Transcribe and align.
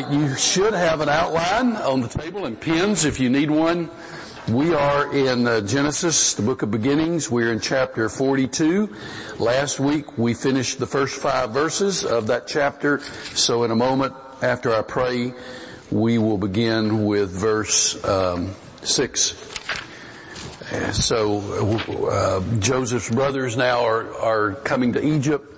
right, 0.00 0.10
you 0.10 0.34
should 0.36 0.74
have 0.74 1.00
an 1.00 1.08
outline 1.08 1.76
on 1.76 2.00
the 2.00 2.08
table 2.08 2.46
and 2.46 2.60
pens 2.60 3.04
if 3.04 3.20
you 3.20 3.30
need 3.30 3.48
one. 3.48 3.88
We 4.48 4.74
are 4.74 5.14
in 5.14 5.46
uh, 5.46 5.60
Genesis, 5.60 6.34
the 6.34 6.42
book 6.42 6.62
of 6.62 6.72
beginnings. 6.72 7.30
We're 7.30 7.52
in 7.52 7.60
chapter 7.60 8.08
42. 8.08 8.92
Last 9.38 9.78
week 9.78 10.18
we 10.18 10.34
finished 10.34 10.80
the 10.80 10.86
first 10.86 11.22
five 11.22 11.50
verses 11.50 12.04
of 12.04 12.26
that 12.26 12.48
chapter. 12.48 13.00
So 13.34 13.62
in 13.62 13.70
a 13.70 13.76
moment 13.76 14.14
after 14.42 14.74
I 14.74 14.82
pray, 14.82 15.32
we 15.92 16.18
will 16.18 16.38
begin 16.38 17.06
with 17.06 17.30
verse 17.30 18.02
um, 18.04 18.52
6. 18.82 19.34
So 20.92 21.38
uh, 22.10 22.58
Joseph's 22.58 23.10
brothers 23.10 23.56
now 23.56 23.84
are, 23.84 24.12
are 24.18 24.54
coming 24.54 24.94
to 24.94 25.06
Egypt 25.06 25.53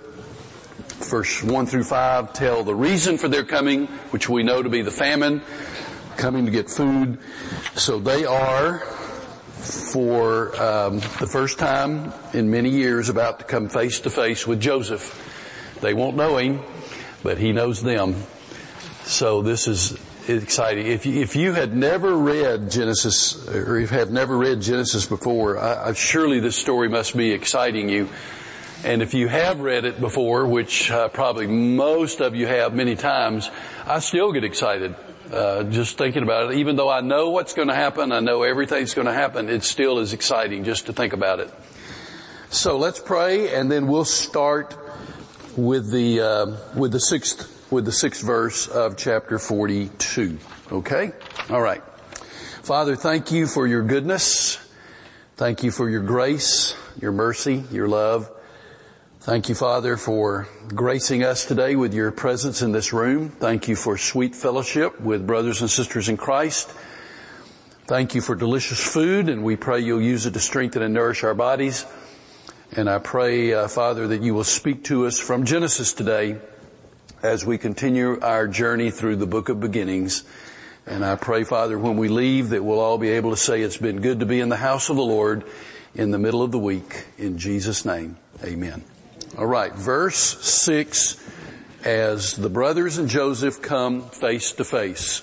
verse 0.99 1.43
1 1.43 1.65
through 1.67 1.83
5 1.83 2.33
tell 2.33 2.63
the 2.63 2.75
reason 2.75 3.17
for 3.17 3.27
their 3.27 3.43
coming, 3.43 3.87
which 4.11 4.27
we 4.29 4.43
know 4.43 4.61
to 4.61 4.69
be 4.69 4.81
the 4.81 4.91
famine, 4.91 5.41
coming 6.17 6.45
to 6.45 6.51
get 6.51 6.69
food. 6.69 7.19
So 7.75 7.99
they 7.99 8.25
are, 8.25 8.79
for 8.79 10.55
um, 10.61 10.99
the 11.19 11.27
first 11.27 11.59
time 11.59 12.13
in 12.33 12.49
many 12.49 12.69
years, 12.69 13.09
about 13.09 13.39
to 13.39 13.45
come 13.45 13.69
face 13.69 13.99
to 14.01 14.09
face 14.09 14.45
with 14.47 14.59
Joseph. 14.59 15.23
They 15.81 15.93
won't 15.93 16.17
know 16.17 16.37
him, 16.37 16.61
but 17.23 17.37
he 17.37 17.51
knows 17.51 17.83
them. 17.83 18.15
So 19.03 19.41
this 19.41 19.67
is 19.67 19.97
exciting. 20.27 20.87
If 20.87 21.05
you, 21.05 21.21
if 21.21 21.35
you 21.35 21.53
had 21.53 21.75
never 21.75 22.17
read 22.17 22.71
Genesis, 22.71 23.47
or 23.47 23.79
if 23.79 23.89
have 23.91 24.11
never 24.11 24.37
read 24.37 24.61
Genesis 24.61 25.05
before, 25.05 25.57
I, 25.57 25.89
I, 25.89 25.93
surely 25.93 26.39
this 26.39 26.55
story 26.55 26.89
must 26.89 27.15
be 27.15 27.31
exciting 27.31 27.89
you. 27.89 28.09
And 28.83 29.01
if 29.01 29.13
you 29.13 29.27
have 29.27 29.59
read 29.59 29.85
it 29.85 29.99
before, 29.99 30.45
which 30.45 30.91
uh, 30.91 31.09
probably 31.09 31.47
most 31.47 32.21
of 32.21 32.35
you 32.35 32.47
have 32.47 32.73
many 32.73 32.95
times, 32.95 33.49
I 33.85 33.99
still 33.99 34.31
get 34.31 34.43
excited 34.43 34.95
uh, 35.31 35.63
just 35.63 35.97
thinking 35.97 36.23
about 36.23 36.51
it. 36.51 36.59
Even 36.59 36.75
though 36.75 36.89
I 36.89 37.01
know 37.01 37.31
what's 37.31 37.53
going 37.53 37.67
to 37.67 37.75
happen, 37.75 38.11
I 38.11 38.19
know 38.19 38.43
everything's 38.43 38.93
going 38.93 39.07
to 39.07 39.13
happen. 39.13 39.49
It 39.49 39.63
still 39.63 39.99
is 39.99 40.13
exciting 40.13 40.63
just 40.63 40.85
to 40.85 40.93
think 40.93 41.13
about 41.13 41.39
it. 41.39 41.53
So 42.49 42.77
let's 42.77 42.99
pray, 42.99 43.53
and 43.53 43.69
then 43.69 43.87
we'll 43.87 44.05
start 44.05 44.77
with 45.57 45.91
the 45.91 46.21
uh, 46.21 46.45
with 46.75 46.91
the 46.93 46.99
sixth 46.99 47.67
with 47.71 47.83
the 47.83 47.91
sixth 47.91 48.23
verse 48.23 48.67
of 48.67 48.95
chapter 48.95 49.37
forty-two. 49.37 50.37
Okay, 50.71 51.11
all 51.49 51.61
right. 51.61 51.83
Father, 52.61 52.95
thank 52.95 53.31
you 53.31 53.47
for 53.47 53.67
your 53.67 53.83
goodness. 53.83 54.59
Thank 55.35 55.63
you 55.63 55.71
for 55.71 55.89
your 55.89 56.03
grace, 56.03 56.77
your 57.01 57.11
mercy, 57.11 57.65
your 57.69 57.89
love. 57.89 58.31
Thank 59.27 59.49
you, 59.49 59.55
Father, 59.55 59.97
for 59.97 60.47
gracing 60.69 61.21
us 61.21 61.43
today 61.43 61.75
with 61.75 61.93
your 61.93 62.11
presence 62.11 62.61
in 62.61 62.71
this 62.71 62.93
room. 62.93 63.27
Thank 63.27 63.67
you 63.67 63.75
for 63.75 63.97
sweet 63.97 64.33
fellowship 64.33 65.01
with 65.01 65.27
brothers 65.27 65.59
and 65.59 65.69
sisters 65.69 66.07
in 66.07 66.15
Christ. 66.15 66.71
Thank 67.87 68.15
you 68.15 68.21
for 68.21 68.35
delicious 68.35 68.79
food, 68.79 69.27
and 69.27 69.43
we 69.43 69.57
pray 69.57 69.81
you'll 69.81 70.01
use 70.01 70.25
it 70.27 70.31
to 70.35 70.39
strengthen 70.39 70.81
and 70.81 70.93
nourish 70.93 71.25
our 71.25 71.33
bodies. 71.33 71.85
And 72.71 72.89
I 72.89 72.99
pray, 72.99 73.53
uh, 73.53 73.67
Father, 73.67 74.07
that 74.07 74.21
you 74.21 74.33
will 74.33 74.45
speak 74.45 74.85
to 74.85 75.05
us 75.07 75.19
from 75.19 75.43
Genesis 75.43 75.91
today 75.91 76.37
as 77.21 77.45
we 77.45 77.57
continue 77.57 78.21
our 78.21 78.47
journey 78.47 78.91
through 78.91 79.17
the 79.17 79.27
book 79.27 79.49
of 79.49 79.59
beginnings. 79.59 80.23
And 80.85 81.03
I 81.03 81.17
pray, 81.17 81.43
Father, 81.43 81.77
when 81.77 81.97
we 81.97 82.07
leave 82.07 82.51
that 82.51 82.63
we'll 82.63 82.79
all 82.79 82.97
be 82.97 83.09
able 83.09 83.31
to 83.31 83.37
say 83.37 83.61
it's 83.61 83.75
been 83.75 83.99
good 83.99 84.21
to 84.21 84.25
be 84.25 84.39
in 84.39 84.47
the 84.47 84.55
house 84.55 84.89
of 84.89 84.95
the 84.95 85.03
Lord 85.03 85.43
in 85.93 86.11
the 86.11 86.17
middle 86.17 86.43
of 86.43 86.53
the 86.53 86.59
week. 86.59 87.07
In 87.17 87.37
Jesus' 87.37 87.83
name, 87.83 88.15
amen. 88.41 88.85
All 89.35 89.45
right, 89.45 89.73
verse 89.73 90.15
6 90.15 91.23
as 91.83 92.35
the 92.35 92.49
brothers 92.49 92.97
and 92.97 93.09
Joseph 93.09 93.61
come 93.61 94.09
face 94.09 94.53
to 94.53 94.63
face. 94.63 95.21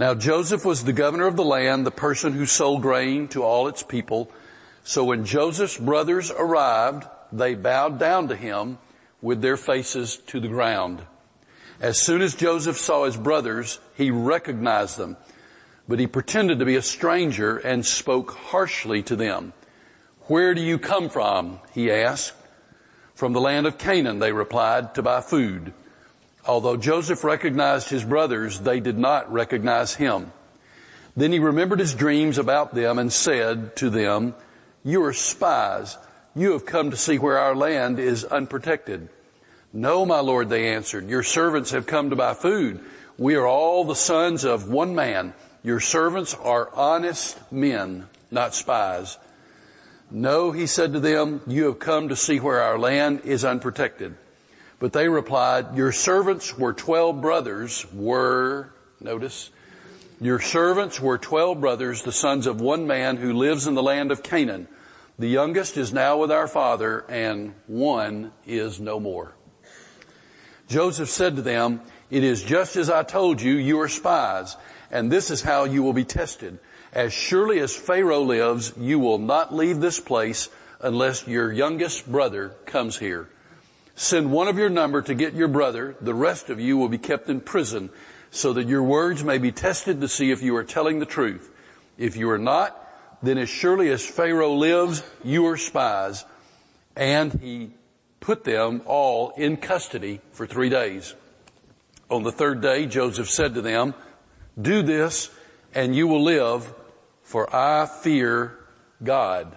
Now 0.00 0.14
Joseph 0.14 0.64
was 0.64 0.82
the 0.82 0.94
governor 0.94 1.26
of 1.26 1.36
the 1.36 1.44
land, 1.44 1.84
the 1.86 1.90
person 1.90 2.32
who 2.32 2.46
sold 2.46 2.82
grain 2.82 3.28
to 3.28 3.44
all 3.44 3.68
its 3.68 3.82
people. 3.82 4.30
So 4.82 5.04
when 5.04 5.24
Joseph's 5.24 5.76
brothers 5.76 6.30
arrived, 6.30 7.06
they 7.30 7.54
bowed 7.54 7.98
down 7.98 8.28
to 8.28 8.36
him 8.36 8.78
with 9.20 9.42
their 9.42 9.58
faces 9.58 10.16
to 10.28 10.40
the 10.40 10.48
ground. 10.48 11.02
As 11.80 12.00
soon 12.00 12.22
as 12.22 12.34
Joseph 12.34 12.78
saw 12.78 13.04
his 13.04 13.16
brothers, 13.16 13.78
he 13.94 14.10
recognized 14.10 14.96
them, 14.96 15.16
but 15.86 16.00
he 16.00 16.06
pretended 16.06 16.58
to 16.58 16.64
be 16.64 16.76
a 16.76 16.82
stranger 16.82 17.58
and 17.58 17.84
spoke 17.84 18.32
harshly 18.32 19.02
to 19.04 19.16
them. 19.16 19.52
Where 20.22 20.54
do 20.54 20.62
you 20.62 20.78
come 20.78 21.10
from? 21.10 21.60
he 21.72 21.90
asked. 21.90 22.32
From 23.22 23.34
the 23.34 23.40
land 23.40 23.68
of 23.68 23.78
Canaan, 23.78 24.18
they 24.18 24.32
replied, 24.32 24.96
to 24.96 25.02
buy 25.02 25.20
food. 25.20 25.72
Although 26.44 26.76
Joseph 26.76 27.22
recognized 27.22 27.88
his 27.88 28.02
brothers, 28.02 28.58
they 28.58 28.80
did 28.80 28.98
not 28.98 29.32
recognize 29.32 29.94
him. 29.94 30.32
Then 31.16 31.30
he 31.30 31.38
remembered 31.38 31.78
his 31.78 31.94
dreams 31.94 32.36
about 32.36 32.74
them 32.74 32.98
and 32.98 33.12
said 33.12 33.76
to 33.76 33.90
them, 33.90 34.34
you 34.82 35.04
are 35.04 35.12
spies. 35.12 35.96
You 36.34 36.50
have 36.54 36.66
come 36.66 36.90
to 36.90 36.96
see 36.96 37.16
where 37.16 37.38
our 37.38 37.54
land 37.54 38.00
is 38.00 38.24
unprotected. 38.24 39.08
No, 39.72 40.04
my 40.04 40.18
lord, 40.18 40.48
they 40.48 40.74
answered. 40.74 41.08
Your 41.08 41.22
servants 41.22 41.70
have 41.70 41.86
come 41.86 42.10
to 42.10 42.16
buy 42.16 42.34
food. 42.34 42.80
We 43.18 43.36
are 43.36 43.46
all 43.46 43.84
the 43.84 43.94
sons 43.94 44.44
of 44.44 44.68
one 44.68 44.96
man. 44.96 45.32
Your 45.62 45.78
servants 45.78 46.34
are 46.34 46.74
honest 46.74 47.38
men, 47.52 48.08
not 48.32 48.52
spies. 48.52 49.16
No, 50.14 50.52
he 50.52 50.66
said 50.66 50.92
to 50.92 51.00
them, 51.00 51.40
you 51.46 51.64
have 51.64 51.78
come 51.78 52.10
to 52.10 52.16
see 52.16 52.38
where 52.38 52.60
our 52.60 52.78
land 52.78 53.22
is 53.24 53.46
unprotected. 53.46 54.14
But 54.78 54.92
they 54.92 55.08
replied, 55.08 55.74
your 55.74 55.90
servants 55.90 56.58
were 56.58 56.74
twelve 56.74 57.22
brothers, 57.22 57.86
were, 57.94 58.74
notice, 59.00 59.48
your 60.20 60.38
servants 60.38 61.00
were 61.00 61.16
twelve 61.16 61.62
brothers, 61.62 62.02
the 62.02 62.12
sons 62.12 62.46
of 62.46 62.60
one 62.60 62.86
man 62.86 63.16
who 63.16 63.32
lives 63.32 63.66
in 63.66 63.74
the 63.74 63.82
land 63.82 64.12
of 64.12 64.22
Canaan. 64.22 64.68
The 65.18 65.28
youngest 65.28 65.78
is 65.78 65.94
now 65.94 66.18
with 66.18 66.30
our 66.30 66.46
father 66.46 67.06
and 67.08 67.54
one 67.66 68.32
is 68.46 68.78
no 68.78 69.00
more. 69.00 69.32
Joseph 70.68 71.08
said 71.08 71.36
to 71.36 71.42
them, 71.42 71.80
it 72.10 72.22
is 72.22 72.42
just 72.42 72.76
as 72.76 72.90
I 72.90 73.02
told 73.02 73.40
you, 73.40 73.54
you 73.54 73.80
are 73.80 73.88
spies, 73.88 74.58
and 74.90 75.10
this 75.10 75.30
is 75.30 75.40
how 75.40 75.64
you 75.64 75.82
will 75.82 75.94
be 75.94 76.04
tested. 76.04 76.58
As 76.92 77.12
surely 77.12 77.58
as 77.60 77.74
Pharaoh 77.74 78.22
lives, 78.22 78.74
you 78.76 78.98
will 78.98 79.18
not 79.18 79.54
leave 79.54 79.80
this 79.80 79.98
place 79.98 80.50
unless 80.80 81.26
your 81.26 81.50
youngest 81.50 82.10
brother 82.10 82.50
comes 82.66 82.98
here. 82.98 83.28
Send 83.94 84.30
one 84.30 84.48
of 84.48 84.58
your 84.58 84.68
number 84.68 85.00
to 85.00 85.14
get 85.14 85.32
your 85.32 85.48
brother. 85.48 85.96
The 86.00 86.14
rest 86.14 86.50
of 86.50 86.60
you 86.60 86.76
will 86.76 86.88
be 86.88 86.98
kept 86.98 87.30
in 87.30 87.40
prison 87.40 87.90
so 88.30 88.52
that 88.54 88.68
your 88.68 88.82
words 88.82 89.24
may 89.24 89.38
be 89.38 89.52
tested 89.52 90.00
to 90.00 90.08
see 90.08 90.30
if 90.30 90.42
you 90.42 90.54
are 90.56 90.64
telling 90.64 90.98
the 90.98 91.06
truth. 91.06 91.50
If 91.96 92.16
you 92.16 92.28
are 92.30 92.38
not, 92.38 92.78
then 93.22 93.38
as 93.38 93.48
surely 93.48 93.90
as 93.90 94.04
Pharaoh 94.04 94.54
lives, 94.54 95.02
you 95.24 95.46
are 95.46 95.56
spies. 95.56 96.24
And 96.96 97.32
he 97.32 97.70
put 98.20 98.44
them 98.44 98.82
all 98.86 99.30
in 99.36 99.56
custody 99.56 100.20
for 100.32 100.46
three 100.46 100.68
days. 100.68 101.14
On 102.10 102.22
the 102.22 102.32
third 102.32 102.60
day, 102.60 102.84
Joseph 102.84 103.30
said 103.30 103.54
to 103.54 103.62
them, 103.62 103.94
do 104.60 104.82
this 104.82 105.30
and 105.74 105.96
you 105.96 106.06
will 106.06 106.22
live 106.22 106.72
for 107.32 107.48
I 107.56 107.86
fear 107.86 108.58
God. 109.02 109.56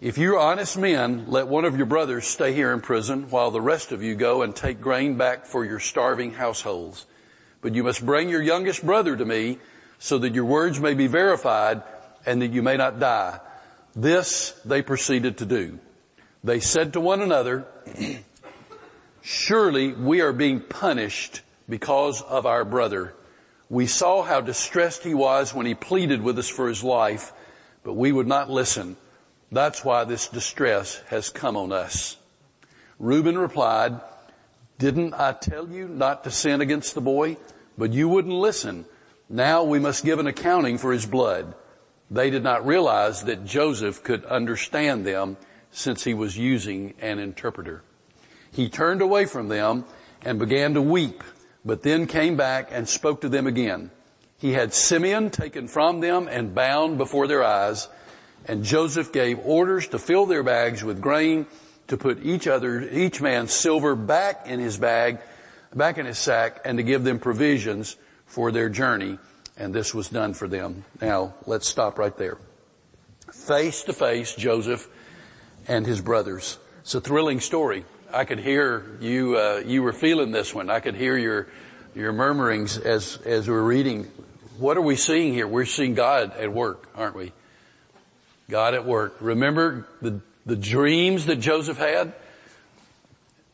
If 0.00 0.18
you're 0.18 0.38
honest 0.38 0.78
men, 0.78 1.24
let 1.26 1.48
one 1.48 1.64
of 1.64 1.76
your 1.76 1.86
brothers 1.86 2.28
stay 2.28 2.52
here 2.52 2.72
in 2.72 2.80
prison 2.80 3.28
while 3.28 3.50
the 3.50 3.60
rest 3.60 3.90
of 3.90 4.04
you 4.04 4.14
go 4.14 4.42
and 4.42 4.54
take 4.54 4.80
grain 4.80 5.16
back 5.16 5.46
for 5.46 5.64
your 5.64 5.80
starving 5.80 6.32
households. 6.32 7.06
But 7.60 7.74
you 7.74 7.82
must 7.82 8.06
bring 8.06 8.28
your 8.28 8.40
youngest 8.40 8.86
brother 8.86 9.16
to 9.16 9.24
me 9.24 9.58
so 9.98 10.18
that 10.18 10.32
your 10.32 10.44
words 10.44 10.78
may 10.78 10.94
be 10.94 11.08
verified 11.08 11.82
and 12.24 12.40
that 12.40 12.52
you 12.52 12.62
may 12.62 12.76
not 12.76 13.00
die. 13.00 13.40
This 13.96 14.50
they 14.64 14.80
proceeded 14.80 15.38
to 15.38 15.44
do. 15.44 15.80
They 16.44 16.60
said 16.60 16.92
to 16.92 17.00
one 17.00 17.20
another, 17.20 17.66
surely 19.22 19.92
we 19.92 20.20
are 20.20 20.32
being 20.32 20.60
punished 20.60 21.40
because 21.68 22.22
of 22.22 22.46
our 22.46 22.64
brother. 22.64 23.12
We 23.74 23.88
saw 23.88 24.22
how 24.22 24.40
distressed 24.40 25.02
he 25.02 25.14
was 25.14 25.52
when 25.52 25.66
he 25.66 25.74
pleaded 25.74 26.22
with 26.22 26.38
us 26.38 26.48
for 26.48 26.68
his 26.68 26.84
life, 26.84 27.32
but 27.82 27.94
we 27.94 28.12
would 28.12 28.28
not 28.28 28.48
listen. 28.48 28.96
That's 29.50 29.84
why 29.84 30.04
this 30.04 30.28
distress 30.28 31.02
has 31.08 31.28
come 31.28 31.56
on 31.56 31.72
us. 31.72 32.16
Reuben 33.00 33.36
replied, 33.36 34.00
didn't 34.78 35.14
I 35.14 35.32
tell 35.32 35.68
you 35.68 35.88
not 35.88 36.22
to 36.22 36.30
sin 36.30 36.60
against 36.60 36.94
the 36.94 37.00
boy? 37.00 37.36
But 37.76 37.92
you 37.92 38.08
wouldn't 38.08 38.32
listen. 38.32 38.84
Now 39.28 39.64
we 39.64 39.80
must 39.80 40.04
give 40.04 40.20
an 40.20 40.28
accounting 40.28 40.78
for 40.78 40.92
his 40.92 41.04
blood. 41.04 41.56
They 42.12 42.30
did 42.30 42.44
not 42.44 42.64
realize 42.64 43.24
that 43.24 43.44
Joseph 43.44 44.04
could 44.04 44.24
understand 44.26 45.04
them 45.04 45.36
since 45.72 46.04
he 46.04 46.14
was 46.14 46.38
using 46.38 46.94
an 47.00 47.18
interpreter. 47.18 47.82
He 48.52 48.68
turned 48.68 49.02
away 49.02 49.24
from 49.24 49.48
them 49.48 49.84
and 50.22 50.38
began 50.38 50.74
to 50.74 50.80
weep 50.80 51.24
but 51.64 51.82
then 51.82 52.06
came 52.06 52.36
back 52.36 52.68
and 52.70 52.88
spoke 52.88 53.20
to 53.22 53.28
them 53.28 53.46
again. 53.46 53.90
He 54.38 54.52
had 54.52 54.74
Simeon 54.74 55.30
taken 55.30 55.68
from 55.68 56.00
them 56.00 56.28
and 56.28 56.54
bound 56.54 56.98
before 56.98 57.26
their 57.26 57.42
eyes, 57.42 57.88
and 58.46 58.64
Joseph 58.64 59.12
gave 59.12 59.38
orders 59.38 59.88
to 59.88 59.98
fill 59.98 60.26
their 60.26 60.42
bags 60.42 60.84
with 60.84 61.00
grain, 61.00 61.46
to 61.88 61.96
put 61.96 62.24
each 62.24 62.46
other, 62.46 62.82
each 62.82 63.20
man's 63.20 63.52
silver 63.52 63.94
back 63.94 64.46
in 64.46 64.58
his 64.58 64.76
bag 64.78 65.18
back 65.74 65.98
in 65.98 66.06
his 66.06 66.18
sack 66.18 66.60
and 66.64 66.78
to 66.78 66.84
give 66.84 67.04
them 67.04 67.18
provisions 67.18 67.96
for 68.26 68.52
their 68.52 68.68
journey. 68.68 69.18
And 69.56 69.74
this 69.74 69.94
was 69.94 70.08
done 70.08 70.34
for 70.34 70.48
them. 70.48 70.84
Now, 71.00 71.34
let's 71.46 71.66
stop 71.66 71.98
right 71.98 72.16
there. 72.16 72.38
Face 73.32 73.82
to 73.84 73.92
face, 73.92 74.34
Joseph 74.34 74.88
and 75.68 75.86
his 75.86 76.00
brothers. 76.00 76.58
It's 76.80 76.94
a 76.94 77.00
thrilling 77.00 77.40
story. 77.40 77.84
I 78.14 78.24
could 78.24 78.38
hear 78.38 78.96
you, 79.00 79.36
uh, 79.36 79.62
you 79.66 79.82
were 79.82 79.92
feeling 79.92 80.30
this 80.30 80.54
one. 80.54 80.70
I 80.70 80.78
could 80.78 80.94
hear 80.94 81.16
your, 81.16 81.48
your 81.96 82.12
murmurings 82.12 82.78
as, 82.78 83.18
as 83.24 83.48
we 83.48 83.54
we're 83.54 83.62
reading. 83.62 84.04
What 84.56 84.76
are 84.76 84.82
we 84.82 84.94
seeing 84.94 85.34
here? 85.34 85.48
We're 85.48 85.64
seeing 85.64 85.94
God 85.94 86.36
at 86.36 86.52
work, 86.52 86.88
aren't 86.94 87.16
we? 87.16 87.32
God 88.48 88.74
at 88.74 88.84
work. 88.84 89.16
Remember 89.20 89.88
the, 90.00 90.20
the 90.46 90.54
dreams 90.54 91.26
that 91.26 91.40
Joseph 91.40 91.76
had? 91.76 92.14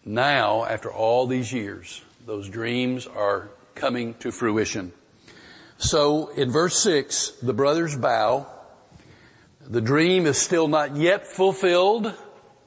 Now, 0.04 0.66
after 0.66 0.92
all 0.92 1.26
these 1.26 1.50
years, 1.50 2.02
those 2.26 2.46
dreams 2.46 3.06
are 3.06 3.48
coming 3.74 4.12
to 4.18 4.30
fruition. 4.30 4.92
So 5.78 6.28
in 6.28 6.50
verse 6.50 6.78
six, 6.78 7.30
the 7.40 7.54
brothers 7.54 7.96
bow. 7.96 8.46
The 9.66 9.80
dream 9.80 10.26
is 10.26 10.36
still 10.36 10.68
not 10.68 10.96
yet 10.96 11.26
fulfilled, 11.26 12.12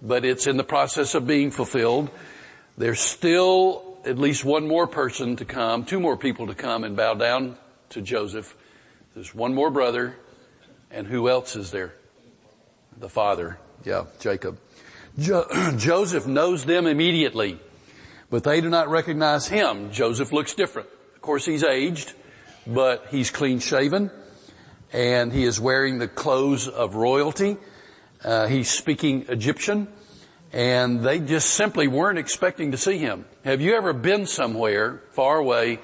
but 0.03 0.25
it's 0.25 0.45
in 0.45 0.57
the 0.57 0.63
process 0.63 1.15
of 1.15 1.25
being 1.25 1.49
fulfilled. 1.49 2.09
There's 2.77 2.99
still 2.99 3.97
at 4.05 4.17
least 4.17 4.43
one 4.43 4.67
more 4.67 4.85
person 4.85 5.37
to 5.37 5.45
come, 5.45 5.85
two 5.85 5.99
more 5.99 6.17
people 6.17 6.47
to 6.47 6.55
come 6.55 6.83
and 6.83 6.97
bow 6.97 7.13
down 7.13 7.57
to 7.89 8.01
Joseph. 8.01 8.55
There's 9.15 9.33
one 9.33 9.53
more 9.53 9.71
brother, 9.71 10.17
and 10.91 11.07
who 11.07 11.29
else 11.29 11.55
is 11.55 11.71
there? 11.71 11.93
The 12.97 13.09
father. 13.09 13.59
Yeah, 13.85 14.05
Jacob. 14.19 14.59
Jo- 15.17 15.47
Joseph 15.77 16.27
knows 16.27 16.65
them 16.65 16.85
immediately, 16.85 17.59
but 18.29 18.43
they 18.43 18.59
do 18.59 18.69
not 18.69 18.89
recognize 18.89 19.47
him. 19.47 19.91
Joseph 19.91 20.33
looks 20.33 20.53
different. 20.53 20.89
Of 21.15 21.21
course, 21.21 21.45
he's 21.45 21.63
aged, 21.63 22.13
but 22.67 23.07
he's 23.09 23.31
clean 23.31 23.59
shaven, 23.59 24.11
and 24.91 25.31
he 25.31 25.43
is 25.45 25.59
wearing 25.59 25.99
the 25.99 26.07
clothes 26.09 26.67
of 26.67 26.95
royalty. 26.95 27.57
Uh, 28.23 28.47
he's 28.47 28.69
speaking 28.69 29.25
Egyptian, 29.27 29.87
and 30.53 31.01
they 31.03 31.19
just 31.19 31.49
simply 31.51 31.87
weren't 31.89 32.17
expecting 32.17 32.71
to 32.71 32.77
see 32.77 32.97
him. 32.97 33.25
Have 33.43 33.59
you 33.59 33.75
ever 33.75 33.91
been 33.91 34.25
somewhere 34.27 35.01
far 35.11 35.37
away 35.37 35.79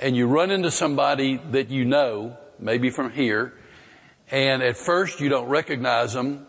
and 0.00 0.14
you 0.14 0.26
run 0.26 0.50
into 0.50 0.70
somebody 0.70 1.40
that 1.52 1.70
you 1.70 1.86
know, 1.86 2.36
maybe 2.58 2.90
from 2.90 3.10
here, 3.10 3.54
and 4.30 4.62
at 4.62 4.76
first 4.76 5.20
you 5.20 5.30
don't 5.30 5.48
recognize 5.48 6.12
them, 6.12 6.46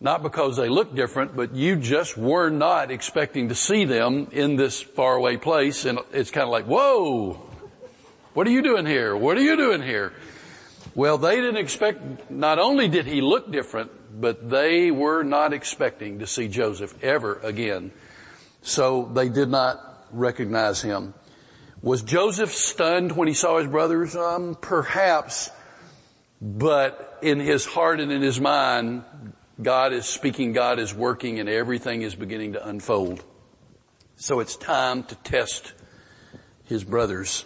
not 0.00 0.22
because 0.22 0.56
they 0.56 0.70
look 0.70 0.94
different, 0.94 1.36
but 1.36 1.54
you 1.54 1.76
just 1.76 2.16
were 2.16 2.48
not 2.48 2.90
expecting 2.90 3.50
to 3.50 3.54
see 3.54 3.84
them 3.84 4.28
in 4.32 4.56
this 4.56 4.80
faraway 4.80 5.36
place, 5.36 5.84
and 5.84 5.98
it's 6.12 6.30
kind 6.30 6.44
of 6.44 6.50
like, 6.50 6.64
whoa, 6.64 7.34
what 8.32 8.46
are 8.46 8.50
you 8.50 8.62
doing 8.62 8.86
here? 8.86 9.14
What 9.14 9.36
are 9.36 9.42
you 9.42 9.56
doing 9.56 9.82
here? 9.82 10.14
Well, 10.94 11.18
they 11.18 11.36
didn't 11.36 11.58
expect, 11.58 12.30
not 12.30 12.58
only 12.58 12.88
did 12.88 13.04
he 13.04 13.20
look 13.20 13.52
different, 13.52 13.90
but 14.20 14.50
they 14.50 14.90
were 14.90 15.22
not 15.22 15.52
expecting 15.52 16.18
to 16.18 16.26
see 16.26 16.48
Joseph 16.48 17.02
ever 17.02 17.38
again. 17.42 17.92
So 18.62 19.10
they 19.14 19.28
did 19.28 19.48
not 19.48 20.06
recognize 20.10 20.82
him. 20.82 21.14
Was 21.80 22.02
Joseph 22.02 22.52
stunned 22.52 23.12
when 23.12 23.28
he 23.28 23.34
saw 23.34 23.58
his 23.58 23.68
brothers? 23.68 24.16
Um, 24.16 24.56
perhaps, 24.60 25.50
but 26.42 27.18
in 27.22 27.38
his 27.38 27.64
heart 27.64 28.00
and 28.00 28.10
in 28.10 28.20
his 28.20 28.40
mind, 28.40 29.04
God 29.62 29.92
is 29.92 30.06
speaking, 30.06 30.52
God 30.52 30.80
is 30.80 30.92
working, 30.92 31.38
and 31.38 31.48
everything 31.48 32.02
is 32.02 32.14
beginning 32.14 32.54
to 32.54 32.68
unfold. 32.68 33.24
So 34.16 34.40
it's 34.40 34.56
time 34.56 35.04
to 35.04 35.14
test 35.16 35.72
his 36.64 36.82
brothers. 36.82 37.44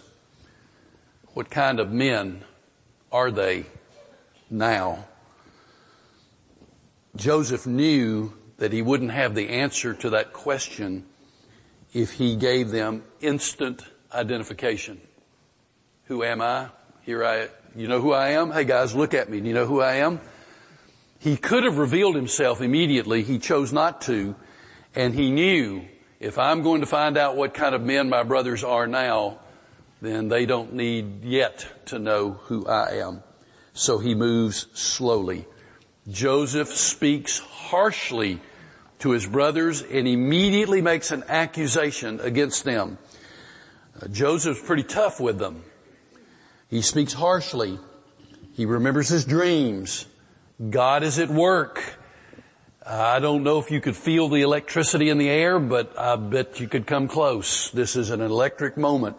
What 1.33 1.51
kind 1.51 1.79
of 1.79 1.91
men 1.91 2.43
are 3.11 3.29
they 3.29 3.65
now? 4.49 5.05
Joseph 7.15 7.67
knew 7.67 8.33
that 8.57 8.73
he 8.73 8.81
wouldn't 8.81 9.11
have 9.11 9.35
the 9.35 9.49
answer 9.49 9.93
to 9.93 10.09
that 10.11 10.33
question 10.33 11.05
if 11.93 12.13
he 12.13 12.35
gave 12.35 12.71
them 12.71 13.03
instant 13.21 13.83
identification. 14.11 14.99
Who 16.05 16.23
am 16.23 16.41
I? 16.41 16.69
Here 17.03 17.23
I, 17.23 17.49
you 17.75 17.87
know 17.87 18.01
who 18.01 18.13
I 18.13 18.29
am? 18.29 18.51
Hey 18.51 18.63
guys, 18.63 18.95
look 18.95 19.13
at 19.13 19.29
me. 19.29 19.41
Do 19.41 19.47
you 19.47 19.53
know 19.53 19.67
who 19.67 19.79
I 19.79 19.95
am? 19.95 20.21
He 21.19 21.37
could 21.37 21.63
have 21.63 21.77
revealed 21.77 22.15
himself 22.15 22.61
immediately. 22.61 23.21
He 23.21 23.37
chose 23.37 23.71
not 23.71 24.01
to. 24.01 24.35
And 24.95 25.13
he 25.13 25.29
knew 25.29 25.85
if 26.19 26.39
I'm 26.39 26.63
going 26.63 26.81
to 26.81 26.87
find 26.87 27.17
out 27.17 27.35
what 27.35 27.53
kind 27.53 27.75
of 27.75 27.81
men 27.81 28.09
my 28.09 28.23
brothers 28.23 28.63
are 28.63 28.87
now, 28.87 29.39
then 30.01 30.29
they 30.29 30.45
don't 30.45 30.73
need 30.73 31.23
yet 31.23 31.67
to 31.87 31.99
know 31.99 32.31
who 32.31 32.65
I 32.65 32.97
am. 32.97 33.23
So 33.73 33.99
he 33.99 34.15
moves 34.15 34.67
slowly. 34.73 35.45
Joseph 36.09 36.69
speaks 36.69 37.39
harshly 37.39 38.41
to 38.99 39.11
his 39.11 39.25
brothers 39.25 39.81
and 39.81 40.07
immediately 40.07 40.81
makes 40.81 41.11
an 41.11 41.23
accusation 41.27 42.19
against 42.19 42.63
them. 42.63 42.97
Uh, 44.01 44.07
Joseph's 44.07 44.61
pretty 44.61 44.83
tough 44.83 45.19
with 45.19 45.39
them. 45.39 45.63
He 46.69 46.81
speaks 46.81 47.13
harshly. 47.13 47.79
He 48.53 48.65
remembers 48.65 49.09
his 49.09 49.25
dreams. 49.25 50.05
God 50.69 51.03
is 51.03 51.19
at 51.19 51.29
work. 51.29 51.97
I 52.85 53.19
don't 53.19 53.43
know 53.43 53.59
if 53.59 53.71
you 53.71 53.79
could 53.79 53.95
feel 53.95 54.27
the 54.27 54.41
electricity 54.41 55.09
in 55.09 55.17
the 55.17 55.29
air, 55.29 55.57
but 55.57 55.97
I 55.97 56.17
bet 56.17 56.59
you 56.59 56.67
could 56.67 56.85
come 56.85 57.07
close. 57.07 57.71
This 57.71 57.95
is 57.95 58.09
an 58.09 58.19
electric 58.19 58.75
moment. 58.75 59.15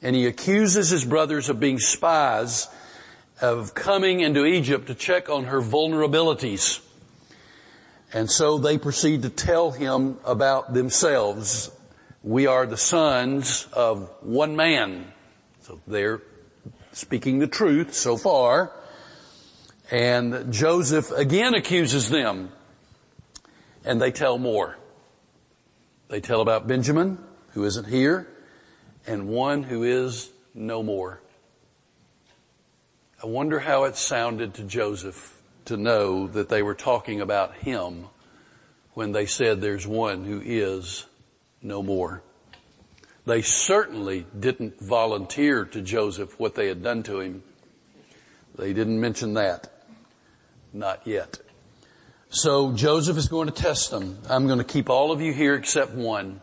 And 0.00 0.16
he 0.16 0.26
accuses 0.26 0.90
his 0.90 1.04
brothers 1.04 1.48
of 1.48 1.60
being 1.60 1.78
spies, 1.78 2.68
of 3.42 3.74
coming 3.74 4.20
into 4.20 4.46
Egypt 4.46 4.86
to 4.86 4.94
check 4.94 5.28
on 5.28 5.44
her 5.44 5.60
vulnerabilities. 5.60 6.80
And 8.12 8.30
so 8.30 8.56
they 8.56 8.78
proceed 8.78 9.22
to 9.22 9.30
tell 9.30 9.72
him 9.72 10.18
about 10.24 10.72
themselves 10.72 11.70
we 12.22 12.46
are 12.46 12.66
the 12.66 12.76
sons 12.76 13.66
of 13.72 14.08
one 14.20 14.54
man. 14.54 15.12
So 15.62 15.80
they're 15.88 16.22
speaking 16.92 17.40
the 17.40 17.48
truth 17.48 17.94
so 17.94 18.16
far. 18.16 18.70
And 19.90 20.52
Joseph 20.52 21.10
again 21.10 21.54
accuses 21.54 22.08
them. 22.08 22.52
And 23.84 24.00
they 24.00 24.12
tell 24.12 24.38
more. 24.38 24.78
They 26.08 26.20
tell 26.20 26.40
about 26.40 26.68
Benjamin, 26.68 27.18
who 27.54 27.64
isn't 27.64 27.88
here, 27.88 28.28
and 29.06 29.26
one 29.26 29.64
who 29.64 29.82
is 29.82 30.30
no 30.54 30.82
more. 30.82 31.21
I 33.22 33.26
wonder 33.28 33.60
how 33.60 33.84
it 33.84 33.94
sounded 33.94 34.54
to 34.54 34.64
Joseph 34.64 35.40
to 35.66 35.76
know 35.76 36.26
that 36.26 36.48
they 36.48 36.60
were 36.60 36.74
talking 36.74 37.20
about 37.20 37.54
him 37.54 38.06
when 38.94 39.12
they 39.12 39.26
said 39.26 39.60
there's 39.60 39.86
one 39.86 40.24
who 40.24 40.42
is 40.44 41.06
no 41.62 41.84
more. 41.84 42.20
They 43.24 43.42
certainly 43.42 44.26
didn't 44.36 44.80
volunteer 44.80 45.64
to 45.66 45.80
Joseph 45.80 46.40
what 46.40 46.56
they 46.56 46.66
had 46.66 46.82
done 46.82 47.04
to 47.04 47.20
him. 47.20 47.44
They 48.56 48.72
didn't 48.72 49.00
mention 49.00 49.34
that. 49.34 49.70
Not 50.72 51.06
yet. 51.06 51.38
So 52.28 52.72
Joseph 52.72 53.16
is 53.16 53.28
going 53.28 53.46
to 53.46 53.54
test 53.54 53.92
them. 53.92 54.18
I'm 54.28 54.48
going 54.48 54.58
to 54.58 54.64
keep 54.64 54.90
all 54.90 55.12
of 55.12 55.20
you 55.20 55.32
here 55.32 55.54
except 55.54 55.92
one. 55.92 56.40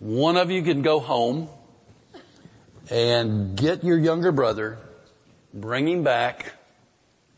One 0.00 0.36
of 0.36 0.50
you 0.50 0.62
can 0.62 0.82
go 0.82 0.98
home 0.98 1.48
and 2.90 3.56
get 3.56 3.84
your 3.84 3.98
younger 3.98 4.32
brother, 4.32 4.78
bring 5.52 5.88
him 5.88 6.02
back, 6.02 6.52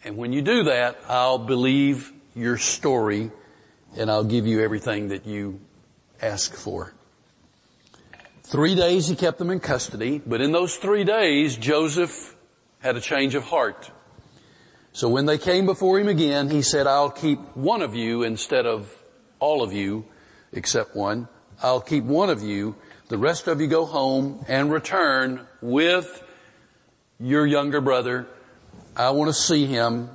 and 0.04 0.16
when 0.16 0.32
you 0.32 0.42
do 0.42 0.64
that, 0.64 0.98
I'll 1.08 1.38
believe 1.38 2.12
your 2.34 2.56
story 2.56 3.30
and 3.96 4.10
I'll 4.10 4.24
give 4.24 4.46
you 4.46 4.60
everything 4.60 5.08
that 5.08 5.26
you 5.26 5.60
ask 6.22 6.54
for. 6.54 6.94
Three 8.44 8.74
days 8.74 9.08
he 9.08 9.16
kept 9.16 9.38
them 9.38 9.50
in 9.50 9.60
custody, 9.60 10.20
but 10.24 10.40
in 10.40 10.52
those 10.52 10.76
three 10.76 11.04
days, 11.04 11.56
Joseph 11.56 12.36
had 12.80 12.96
a 12.96 13.00
change 13.00 13.34
of 13.34 13.44
heart. 13.44 13.90
So 14.92 15.08
when 15.08 15.26
they 15.26 15.38
came 15.38 15.66
before 15.66 16.00
him 16.00 16.08
again, 16.08 16.50
he 16.50 16.62
said, 16.62 16.86
I'll 16.86 17.10
keep 17.10 17.38
one 17.56 17.82
of 17.82 17.94
you 17.94 18.22
instead 18.24 18.66
of 18.66 18.92
all 19.38 19.62
of 19.62 19.72
you, 19.72 20.04
except 20.52 20.96
one. 20.96 21.28
I'll 21.62 21.80
keep 21.80 22.04
one 22.04 22.30
of 22.30 22.42
you. 22.42 22.74
The 23.08 23.18
rest 23.18 23.46
of 23.46 23.60
you 23.60 23.66
go 23.66 23.84
home 23.84 24.44
and 24.48 24.72
return 24.72 25.46
with 25.60 26.24
your 27.20 27.46
younger 27.46 27.80
brother. 27.80 28.26
I 28.96 29.10
want 29.10 29.28
to 29.28 29.34
see 29.34 29.66
him. 29.66 30.10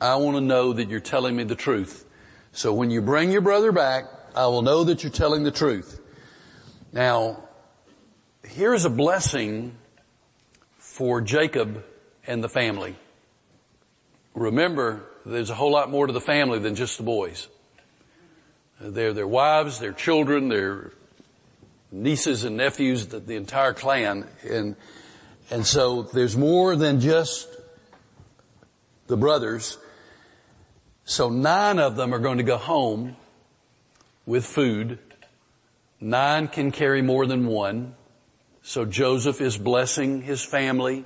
I 0.00 0.16
want 0.16 0.36
to 0.36 0.40
know 0.40 0.72
that 0.74 0.88
you're 0.88 1.00
telling 1.00 1.36
me 1.36 1.44
the 1.44 1.54
truth. 1.54 2.04
So 2.52 2.72
when 2.72 2.90
you 2.90 3.02
bring 3.02 3.30
your 3.30 3.40
brother 3.40 3.72
back, 3.72 4.04
I 4.34 4.46
will 4.46 4.62
know 4.62 4.84
that 4.84 5.02
you're 5.02 5.12
telling 5.12 5.44
the 5.44 5.50
truth. 5.50 6.00
Now, 6.92 7.42
here's 8.44 8.84
a 8.84 8.90
blessing 8.90 9.76
for 10.78 11.20
Jacob 11.20 11.84
and 12.26 12.42
the 12.42 12.48
family. 12.48 12.96
Remember, 14.34 15.04
there's 15.24 15.50
a 15.50 15.54
whole 15.54 15.72
lot 15.72 15.90
more 15.90 16.06
to 16.06 16.12
the 16.12 16.20
family 16.20 16.58
than 16.58 16.74
just 16.74 16.96
the 16.96 17.04
boys. 17.04 17.48
They're 18.80 19.12
their 19.12 19.26
wives, 19.26 19.78
their 19.78 19.92
children, 19.92 20.48
their, 20.48 20.92
nieces 21.94 22.44
and 22.44 22.56
nephews, 22.56 23.06
the, 23.06 23.20
the 23.20 23.36
entire 23.36 23.72
clan. 23.72 24.26
And, 24.42 24.76
and 25.50 25.66
so 25.66 26.02
there's 26.02 26.36
more 26.36 26.76
than 26.76 27.00
just 27.00 27.48
the 29.06 29.16
brothers. 29.16 29.78
So 31.04 31.28
nine 31.28 31.78
of 31.78 31.96
them 31.96 32.14
are 32.14 32.18
going 32.18 32.38
to 32.38 32.44
go 32.44 32.56
home 32.56 33.16
with 34.26 34.46
food. 34.46 34.98
Nine 36.00 36.48
can 36.48 36.70
carry 36.70 37.02
more 37.02 37.26
than 37.26 37.46
one. 37.46 37.94
So 38.62 38.84
Joseph 38.86 39.40
is 39.40 39.58
blessing 39.58 40.22
his 40.22 40.42
family 40.42 41.04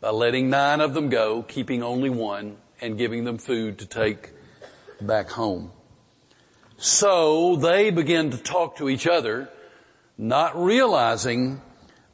by 0.00 0.10
letting 0.10 0.50
nine 0.50 0.80
of 0.80 0.92
them 0.92 1.08
go, 1.08 1.42
keeping 1.42 1.82
only 1.82 2.10
one, 2.10 2.58
and 2.80 2.98
giving 2.98 3.24
them 3.24 3.38
food 3.38 3.78
to 3.78 3.86
take 3.86 4.32
back 5.00 5.30
home. 5.30 5.72
So 6.76 7.56
they 7.56 7.90
begin 7.90 8.30
to 8.30 8.38
talk 8.38 8.76
to 8.76 8.88
each 8.88 9.06
other, 9.06 9.48
not 10.16 10.62
realizing 10.62 11.60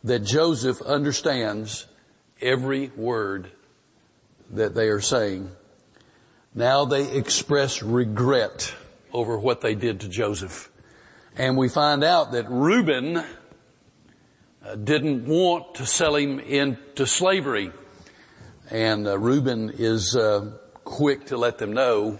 that 0.04 0.20
Joseph 0.20 0.82
understands 0.82 1.86
every 2.40 2.88
word 2.94 3.50
that 4.50 4.74
they 4.74 4.88
are 4.88 5.00
saying. 5.00 5.50
Now 6.54 6.84
they 6.84 7.16
express 7.16 7.82
regret 7.82 8.74
over 9.12 9.38
what 9.38 9.62
they 9.62 9.74
did 9.74 10.00
to 10.00 10.08
Joseph. 10.08 10.70
And 11.36 11.56
we 11.56 11.68
find 11.68 12.04
out 12.04 12.32
that 12.32 12.48
Reuben 12.48 13.16
uh, 13.16 13.24
didn't 14.76 15.26
want 15.26 15.76
to 15.76 15.86
sell 15.86 16.14
him 16.16 16.38
into 16.38 17.06
slavery. 17.06 17.72
And 18.70 19.08
uh, 19.08 19.18
Reuben 19.18 19.70
is 19.70 20.14
uh, 20.14 20.52
quick 20.84 21.26
to 21.26 21.36
let 21.38 21.58
them 21.58 21.72
know, 21.72 22.18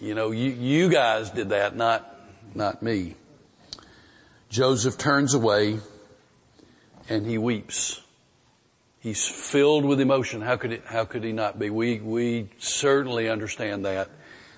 you 0.00 0.14
know, 0.14 0.32
you, 0.32 0.50
you 0.50 0.90
guys 0.90 1.30
did 1.30 1.50
that, 1.50 1.76
not, 1.76 2.20
not 2.54 2.82
me. 2.82 3.14
Joseph 4.48 4.98
turns 4.98 5.34
away 5.34 5.78
and 7.10 7.26
he 7.26 7.36
weeps. 7.36 8.00
He's 9.00 9.26
filled 9.26 9.84
with 9.84 10.00
emotion. 10.00 10.40
How 10.40 10.56
could 10.56 10.72
it, 10.72 10.84
how 10.86 11.04
could 11.04 11.24
he 11.24 11.32
not 11.32 11.58
be? 11.58 11.68
We, 11.68 11.98
we 11.98 12.48
certainly 12.58 13.28
understand 13.28 13.84
that. 13.84 14.08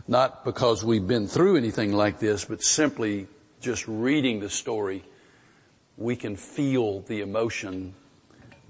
Not 0.07 0.45
because 0.45 0.85
we've 0.85 1.07
been 1.07 1.27
through 1.27 1.57
anything 1.57 1.93
like 1.93 2.19
this, 2.19 2.45
but 2.45 2.63
simply 2.63 3.27
just 3.61 3.89
reading 3.89 4.41
the 4.41 4.51
story, 4.51 5.03
we 5.97 6.15
can 6.15 6.37
feel 6.37 7.01
the 7.01 7.21
emotion 7.21 7.95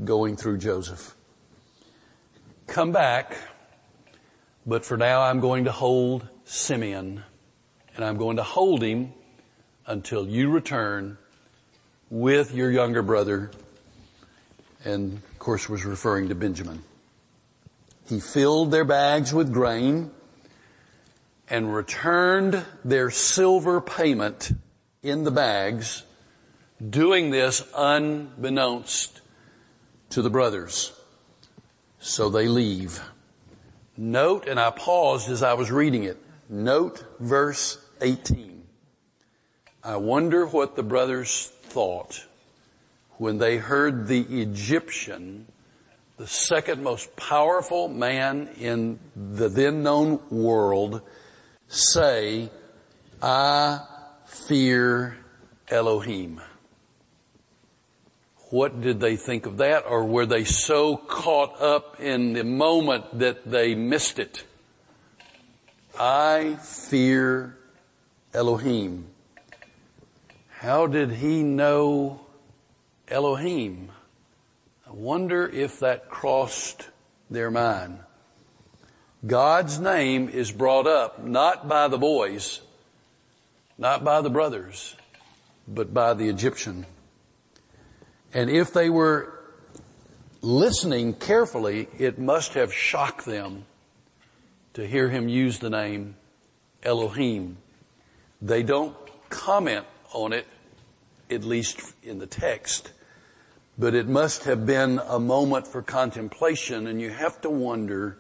going 0.05 0.37
through 0.37 0.59
Joseph. 0.59 1.17
Come 2.67 2.93
back, 2.93 3.37
but 4.65 4.85
for 4.85 4.97
now 4.97 5.23
I'm 5.23 5.41
going 5.41 5.65
to 5.65 5.73
hold 5.73 6.29
Simeon 6.45 7.25
and 7.97 8.05
I'm 8.05 8.17
going 8.17 8.37
to 8.37 8.43
hold 8.43 8.83
him 8.83 9.12
until 9.87 10.29
you 10.29 10.51
return 10.51 11.19
with 12.11 12.55
your 12.55 12.71
younger 12.71 13.03
brother 13.03 13.51
and 14.85 15.15
of 15.15 15.39
course 15.39 15.69
was 15.69 15.85
referring 15.85 16.29
to 16.29 16.35
Benjamin. 16.35 16.83
He 18.09 18.21
filled 18.21 18.71
their 18.71 18.85
bags 18.85 19.33
with 19.33 19.53
grain 19.53 20.11
and 21.49 21.75
returned 21.75 22.65
their 22.85 23.11
silver 23.11 23.81
payment 23.81 24.53
in 25.03 25.25
the 25.25 25.31
bags, 25.31 26.05
doing 26.89 27.31
this 27.31 27.62
unbeknownst 27.77 29.21
to 30.11 30.23
the 30.23 30.31
brothers. 30.31 30.93
So 32.01 32.29
they 32.29 32.49
leave. 32.49 33.01
Note, 33.97 34.49
and 34.49 34.59
I 34.59 34.71
paused 34.71 35.31
as 35.31 35.43
I 35.43 35.55
was 35.55 35.71
reading 35.71 36.05
it, 36.05 36.19
note 36.49 37.05
verse 37.21 37.79
18. 38.01 38.65
I 39.85 39.97
wonder 39.97 40.47
what 40.47 40.77
the 40.77 40.83
brothers 40.83 41.53
thought 41.65 42.25
when 43.19 43.38
they 43.38 43.57
heard 43.57 44.07
the 44.07 44.21
Egyptian, 44.21 45.47
the 46.16 46.26
second 46.26 46.83
most 46.83 47.14
powerful 47.16 47.88
man 47.88 48.49
in 48.59 48.99
the 49.16 49.49
then 49.49 49.83
known 49.83 50.21
world, 50.31 51.02
say, 51.69 52.50
I 53.21 53.81
fear 54.26 55.16
Elohim. 55.69 56.40
What 58.50 58.83
did 58.83 59.00
they 59.00 59.16
think 59.16 59.47
of 59.47 59.59
that? 59.59 59.85
Or 59.87 60.04
were 60.04 60.26
they 60.26 60.45
so 60.45 60.97
caught 60.97 61.61
up 61.61 62.00
in 62.00 62.35
the 62.35 62.45
moment 62.45 63.19
that 63.19 63.50
they 63.50 63.75
missed 63.75 64.19
it? 64.19 64.45
I 65.99 66.57
fear 66.61 67.57
Elohim. 68.35 69.07
How 70.50 70.87
did 70.87 71.12
he 71.12 71.42
know 71.42 72.21
Elohim. 73.12 73.90
I 74.88 74.92
wonder 74.92 75.47
if 75.47 75.81
that 75.81 76.09
crossed 76.09 76.88
their 77.31 77.50
mind. 77.50 77.99
God's 79.25 79.78
name 79.78 80.31
is 80.31 80.50
brought 80.50 80.87
up 80.87 81.23
not 81.23 81.69
by 81.69 81.88
the 81.88 81.99
boys, 81.99 82.62
not 83.76 84.02
by 84.02 84.23
the 84.23 84.31
brothers, 84.31 84.97
but 85.69 85.92
by 85.92 86.14
the 86.14 86.31
Egyptian. 86.31 86.87
And 88.33 88.49
if 88.49 88.73
they 88.73 88.88
were 88.88 89.38
listening 90.40 91.12
carefully, 91.12 91.88
it 91.99 92.19
must 92.19 92.54
have 92.54 92.73
shocked 92.73 93.26
them 93.26 93.66
to 94.73 94.87
hear 94.87 95.11
him 95.11 95.28
use 95.28 95.59
the 95.59 95.69
name 95.69 96.16
Elohim. 96.83 97.59
They 98.40 98.62
don't 98.62 98.97
comment 99.28 99.85
on 100.14 100.33
it, 100.33 100.47
at 101.31 101.45
least 101.45 101.78
in 102.02 102.19
the 102.19 102.26
text 102.26 102.90
but 103.83 103.97
it 103.97 104.07
must 104.07 104.45
have 104.45 104.65
been 104.65 105.01
a 105.09 105.19
moment 105.19 105.67
for 105.67 105.83
contemplation 105.83 106.87
and 106.87 107.01
you 107.01 107.11
have 107.11 107.41
to 107.41 107.51
wonder 107.51 108.17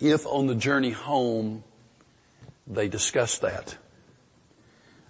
if 0.00 0.26
on 0.26 0.48
the 0.48 0.56
journey 0.56 0.90
home 0.90 1.62
they 2.66 2.88
discussed 2.88 3.42
that. 3.42 3.76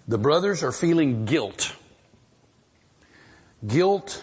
The 0.06 0.18
brothers 0.18 0.62
are 0.62 0.72
feeling 0.72 1.24
guilt. 1.24 1.74
Guilt 3.66 4.22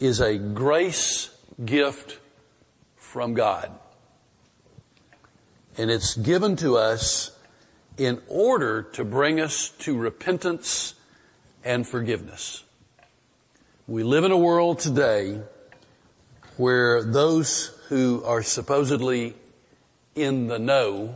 is 0.00 0.18
a 0.18 0.36
grace 0.36 1.30
gift 1.64 2.18
from 2.96 3.34
God. 3.34 3.70
And 5.78 5.92
it's 5.92 6.16
given 6.16 6.56
to 6.56 6.76
us 6.76 7.30
in 7.98 8.20
order 8.26 8.82
to 8.94 9.04
bring 9.04 9.38
us 9.38 9.68
to 9.78 9.96
repentance 9.96 10.94
and 11.62 11.86
forgiveness. 11.86 12.64
We 13.88 14.02
live 14.02 14.24
in 14.24 14.32
a 14.32 14.36
world 14.36 14.80
today 14.80 15.40
where 16.56 17.04
those 17.04 17.68
who 17.88 18.24
are 18.24 18.42
supposedly 18.42 19.36
in 20.16 20.48
the 20.48 20.58
know 20.58 21.14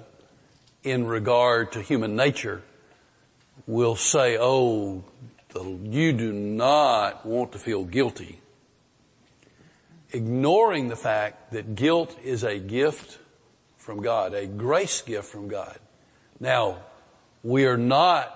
in 0.84 1.04
regard 1.04 1.72
to 1.72 1.82
human 1.82 2.14
nature 2.14 2.62
will 3.66 3.96
say, 3.96 4.38
oh, 4.38 5.02
you 5.82 6.12
do 6.12 6.32
not 6.32 7.26
want 7.26 7.50
to 7.52 7.58
feel 7.58 7.82
guilty. 7.82 8.38
Ignoring 10.12 10.86
the 10.86 10.94
fact 10.94 11.50
that 11.50 11.74
guilt 11.74 12.16
is 12.22 12.44
a 12.44 12.60
gift 12.60 13.18
from 13.78 14.00
God, 14.00 14.32
a 14.32 14.46
grace 14.46 15.02
gift 15.02 15.26
from 15.26 15.48
God. 15.48 15.76
Now, 16.38 16.78
we 17.42 17.66
are 17.66 17.76
not 17.76 18.32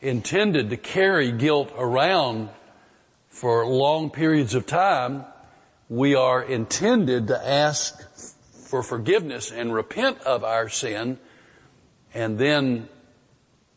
intended 0.00 0.70
to 0.70 0.76
carry 0.76 1.32
guilt 1.32 1.72
around 1.76 2.50
for 3.34 3.66
long 3.66 4.10
periods 4.10 4.54
of 4.54 4.64
time, 4.64 5.24
we 5.88 6.14
are 6.14 6.40
intended 6.40 7.26
to 7.26 7.48
ask 7.48 8.00
for 8.68 8.80
forgiveness 8.80 9.50
and 9.50 9.74
repent 9.74 10.20
of 10.20 10.44
our 10.44 10.68
sin, 10.68 11.18
and 12.14 12.38
then 12.38 12.88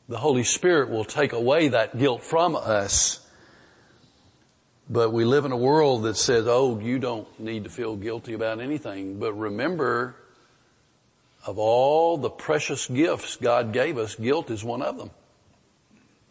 the 0.07 0.19
Holy 0.19 0.43
Spirit 0.43 0.91
will 0.91 1.03
take 1.03 1.33
away 1.33 1.69
that 1.69 1.97
guilt 1.97 2.21
from 2.21 2.55
us. 2.55 3.19
But 4.87 5.11
we 5.11 5.25
live 5.25 5.43
in 5.43 5.51
a 5.51 5.57
world 5.57 6.03
that 6.03 6.17
says, 6.17 6.45
oh, 6.47 6.79
you 6.79 6.99
don't 6.99 7.27
need 7.39 7.63
to 7.63 7.71
feel 7.71 7.95
guilty 7.95 8.33
about 8.33 8.61
anything. 8.61 9.17
But 9.17 9.33
remember, 9.33 10.15
of 11.47 11.57
all 11.57 12.19
the 12.19 12.29
precious 12.29 12.85
gifts 12.85 13.37
God 13.37 13.73
gave 13.73 13.97
us, 13.97 14.13
guilt 14.13 14.51
is 14.51 14.63
one 14.63 14.83
of 14.83 14.99
them. 14.99 15.09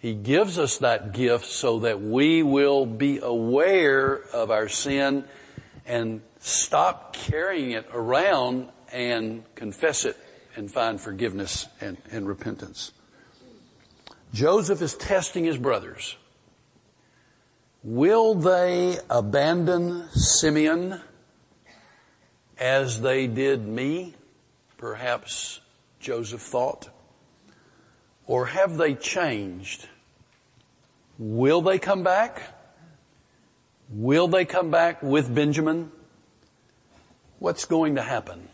He 0.07 0.15
gives 0.15 0.57
us 0.57 0.79
that 0.79 1.15
gift 1.15 1.47
so 1.47 1.81
that 1.81 2.01
we 2.01 2.45
will 2.45 2.87
be 2.87 3.19
aware 3.19 4.15
of 4.33 4.53
our 4.53 4.69
sin 4.69 5.25
and 5.85 6.21
stop 6.39 7.13
carrying 7.13 7.73
it 7.73 7.89
around 7.93 8.69
and 8.93 9.43
confess 9.57 10.05
it 10.05 10.17
and 10.55 10.71
find 10.71 11.01
forgiveness 11.01 11.67
and, 11.81 11.97
and 12.13 12.29
repentance. 12.29 12.93
Joseph 14.33 14.81
is 14.81 14.95
testing 14.95 15.43
his 15.43 15.59
brothers. 15.59 16.17
Will 17.83 18.37
they 18.37 18.99
abandon 19.11 20.09
Simeon 20.11 21.01
as 22.61 23.01
they 23.01 23.27
did 23.27 23.67
me? 23.67 24.15
Perhaps 24.79 25.59
Joseph 25.99 26.43
thought. 26.43 26.91
Or 28.29 28.47
have 28.47 28.77
they 28.77 28.95
changed? 28.95 29.89
Will 31.19 31.63
they 31.63 31.79
come 31.79 32.03
back? 32.03 32.43
Will 33.89 34.29
they 34.29 34.45
come 34.45 34.71
back 34.71 35.03
with 35.03 35.35
Benjamin? 35.35 35.91
What's 37.39 37.65
going 37.65 37.95
to 37.95 38.03
happen? 38.03 38.49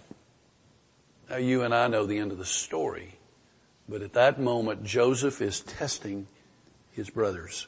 Now 1.28 1.36
you 1.36 1.62
and 1.62 1.74
I 1.74 1.88
know 1.88 2.06
the 2.06 2.18
end 2.18 2.30
of 2.30 2.38
the 2.38 2.44
story, 2.44 3.18
but 3.88 4.02
at 4.02 4.12
that 4.12 4.38
moment 4.38 4.84
Joseph 4.84 5.40
is 5.40 5.60
testing 5.60 6.26
his 6.92 7.10
brothers. 7.10 7.66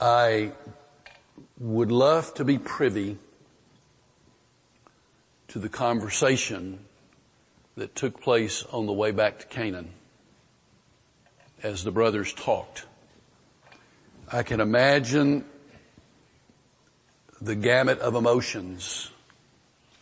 I 0.00 0.52
would 1.58 1.90
love 1.90 2.32
to 2.34 2.44
be 2.44 2.56
privy 2.56 3.18
to 5.48 5.58
the 5.58 5.68
conversation 5.68 6.78
that 7.76 7.94
took 7.96 8.20
place 8.20 8.64
on 8.70 8.86
the 8.86 8.92
way 8.92 9.10
back 9.10 9.40
to 9.40 9.46
Canaan 9.46 9.90
as 11.62 11.84
the 11.84 11.90
brothers 11.90 12.32
talked. 12.32 12.86
I 14.30 14.42
can 14.42 14.60
imagine 14.60 15.44
the 17.40 17.54
gamut 17.54 17.98
of 18.00 18.14
emotions 18.14 19.10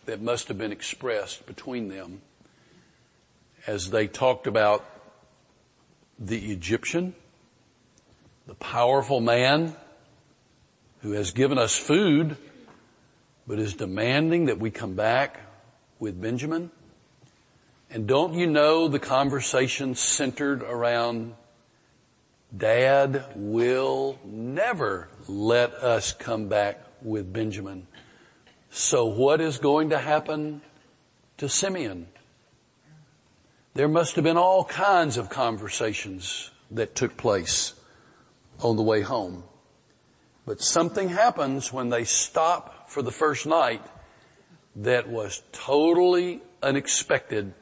that 0.05 0.21
must 0.21 0.47
have 0.47 0.57
been 0.57 0.71
expressed 0.71 1.45
between 1.45 1.87
them 1.87 2.21
as 3.65 3.89
they 3.89 4.07
talked 4.07 4.47
about 4.47 4.85
the 6.19 6.51
Egyptian, 6.51 7.13
the 8.47 8.55
powerful 8.55 9.19
man 9.19 9.75
who 11.01 11.11
has 11.11 11.31
given 11.31 11.57
us 11.57 11.75
food, 11.75 12.37
but 13.45 13.59
is 13.59 13.75
demanding 13.75 14.45
that 14.45 14.59
we 14.59 14.71
come 14.71 14.93
back 14.93 15.39
with 15.99 16.19
Benjamin. 16.19 16.71
And 17.89 18.07
don't 18.07 18.33
you 18.33 18.47
know 18.47 18.87
the 18.87 18.99
conversation 18.99 19.95
centered 19.95 20.61
around 20.63 21.35
Dad 22.55 23.25
will 23.35 24.19
never 24.23 25.09
let 25.27 25.73
us 25.73 26.13
come 26.13 26.47
back 26.47 26.79
with 27.01 27.33
Benjamin. 27.33 27.87
So 28.69 29.05
what 29.05 29.41
is 29.41 29.57
going 29.57 29.89
to 29.89 29.97
happen 29.97 30.61
to 31.37 31.49
Simeon? 31.49 32.07
There 33.73 33.87
must 33.87 34.15
have 34.15 34.23
been 34.23 34.37
all 34.37 34.63
kinds 34.63 35.17
of 35.17 35.29
conversations 35.29 36.51
that 36.71 36.95
took 36.95 37.17
place 37.17 37.73
on 38.61 38.75
the 38.75 38.83
way 38.83 39.01
home. 39.01 39.43
But 40.45 40.61
something 40.61 41.09
happens 41.09 41.73
when 41.73 41.89
they 41.89 42.05
stop 42.05 42.89
for 42.89 43.01
the 43.01 43.11
first 43.11 43.45
night 43.45 43.81
that 44.77 45.09
was 45.09 45.43
totally 45.51 46.41
unexpected 46.63 47.53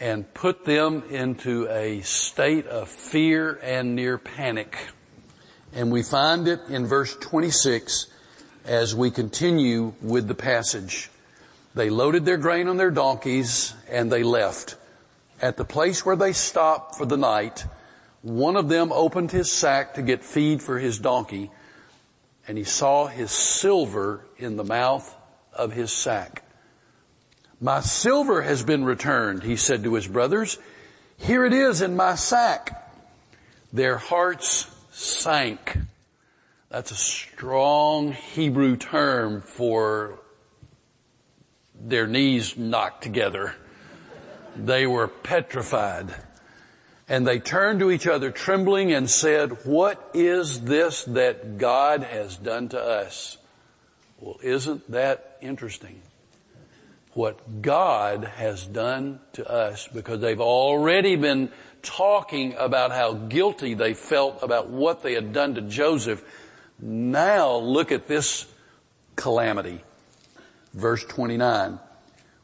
and 0.00 0.32
put 0.32 0.64
them 0.64 1.04
into 1.10 1.68
a 1.68 2.00
state 2.00 2.66
of 2.66 2.88
fear 2.88 3.60
and 3.62 3.94
near 3.94 4.16
panic. 4.16 4.76
And 5.74 5.92
we 5.92 6.02
find 6.02 6.48
it 6.48 6.60
in 6.68 6.86
verse 6.86 7.14
26 7.16 8.06
as 8.64 8.94
we 8.94 9.10
continue 9.10 9.92
with 10.00 10.26
the 10.26 10.34
passage. 10.34 11.10
They 11.74 11.90
loaded 11.90 12.24
their 12.24 12.38
grain 12.38 12.66
on 12.66 12.78
their 12.78 12.90
donkeys 12.90 13.74
and 13.88 14.10
they 14.10 14.22
left. 14.22 14.76
At 15.40 15.58
the 15.58 15.64
place 15.64 16.04
where 16.04 16.16
they 16.16 16.32
stopped 16.32 16.96
for 16.96 17.06
the 17.06 17.16
night, 17.16 17.64
one 18.22 18.56
of 18.56 18.68
them 18.68 18.92
opened 18.92 19.30
his 19.30 19.52
sack 19.52 19.94
to 19.94 20.02
get 20.02 20.24
feed 20.24 20.62
for 20.62 20.78
his 20.78 20.98
donkey 20.98 21.50
and 22.48 22.58
he 22.58 22.64
saw 22.64 23.06
his 23.06 23.30
silver 23.30 24.26
in 24.38 24.56
the 24.56 24.64
mouth 24.64 25.14
of 25.52 25.72
his 25.72 25.92
sack. 25.92 26.42
My 27.60 27.80
silver 27.80 28.40
has 28.40 28.62
been 28.62 28.84
returned, 28.84 29.42
he 29.42 29.56
said 29.56 29.84
to 29.84 29.94
his 29.94 30.08
brothers. 30.08 30.58
Here 31.18 31.44
it 31.44 31.52
is 31.52 31.82
in 31.82 31.94
my 31.94 32.14
sack. 32.14 32.90
Their 33.72 33.98
hearts 33.98 34.66
sank. 34.90 35.76
That's 36.70 36.90
a 36.90 36.96
strong 36.96 38.12
Hebrew 38.12 38.76
term 38.76 39.42
for 39.42 40.18
their 41.78 42.06
knees 42.06 42.56
knocked 42.56 43.02
together. 43.02 43.54
They 44.56 44.86
were 44.86 45.08
petrified. 45.08 46.14
And 47.08 47.26
they 47.26 47.40
turned 47.40 47.80
to 47.80 47.90
each 47.90 48.06
other 48.06 48.30
trembling 48.30 48.92
and 48.92 49.10
said, 49.10 49.66
what 49.66 50.10
is 50.14 50.62
this 50.62 51.04
that 51.04 51.58
God 51.58 52.04
has 52.04 52.36
done 52.36 52.68
to 52.70 52.80
us? 52.80 53.36
Well, 54.18 54.38
isn't 54.42 54.90
that 54.92 55.36
interesting? 55.40 56.00
What 57.12 57.62
God 57.62 58.24
has 58.24 58.64
done 58.64 59.20
to 59.32 59.48
us 59.48 59.88
because 59.88 60.20
they've 60.20 60.40
already 60.40 61.16
been 61.16 61.50
talking 61.82 62.54
about 62.54 62.92
how 62.92 63.14
guilty 63.14 63.74
they 63.74 63.94
felt 63.94 64.42
about 64.42 64.68
what 64.68 65.02
they 65.02 65.14
had 65.14 65.32
done 65.32 65.54
to 65.54 65.62
Joseph. 65.62 66.22
Now 66.78 67.56
look 67.56 67.90
at 67.90 68.06
this 68.06 68.46
calamity. 69.16 69.82
Verse 70.72 71.04
29. 71.04 71.78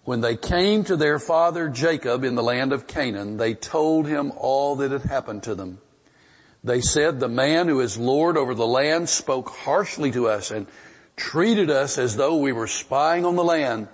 When 0.05 0.21
they 0.21 0.37
came 0.37 0.85
to 0.85 0.97
their 0.97 1.19
father 1.19 1.69
Jacob 1.69 2.23
in 2.23 2.35
the 2.35 2.43
land 2.43 2.73
of 2.73 2.87
Canaan, 2.87 3.37
they 3.37 3.55
told 3.55 4.07
him 4.07 4.33
all 4.37 4.77
that 4.77 4.93
had 4.93 5.03
happened 5.03 5.43
to 5.45 5.55
them. 5.55 5.79
They 6.63 6.81
said, 6.81 7.21
the 7.21 7.29
man 7.29 7.69
who 7.69 7.81
is 7.81 7.99
Lord 7.99 8.37
over 8.37 8.55
the 8.55 8.67
land 8.67 9.09
spoke 9.09 9.51
harshly 9.51 10.11
to 10.13 10.29
us 10.29 10.51
and 10.51 10.67
treated 11.17 11.71
us 11.71 11.99
as 11.99 12.17
though 12.17 12.37
we 12.37 12.53
were 12.53 12.67
spying 12.67 13.25
on 13.25 13.37
the 13.37 13.45
land. 13.45 13.89